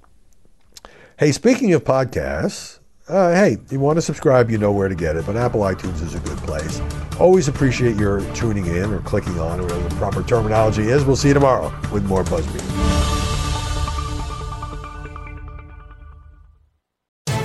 Hey, 1.18 1.32
speaking 1.32 1.74
of 1.74 1.84
podcasts, 1.84 2.80
uh, 3.10 3.34
hey, 3.34 3.58
you 3.70 3.80
want 3.80 3.98
to 3.98 4.02
subscribe, 4.02 4.52
you 4.52 4.58
know 4.58 4.72
where 4.72 4.90
to 4.90 4.96
get 4.96 5.16
it, 5.16 5.26
but 5.26 5.38
Apple 5.38 5.62
iTunes 5.62 6.02
is 6.02 6.14
a 6.14 6.20
good 6.20 6.38
place. 6.40 6.82
Always 7.20 7.48
appreciate 7.48 7.96
your 7.96 8.22
tuning 8.34 8.66
in 8.66 8.94
or 8.94 9.00
clicking 9.00 9.40
on, 9.40 9.60
or 9.60 9.64
whatever 9.64 9.88
the 9.88 9.96
proper 9.96 10.24
terminology 10.24 10.90
is. 10.90 11.06
We'll 11.06 11.16
see 11.16 11.30
you 11.30 11.34
tomorrow 11.34 11.74
with 11.92 12.06
more 12.06 12.24
BuzzBeat. 12.24 13.27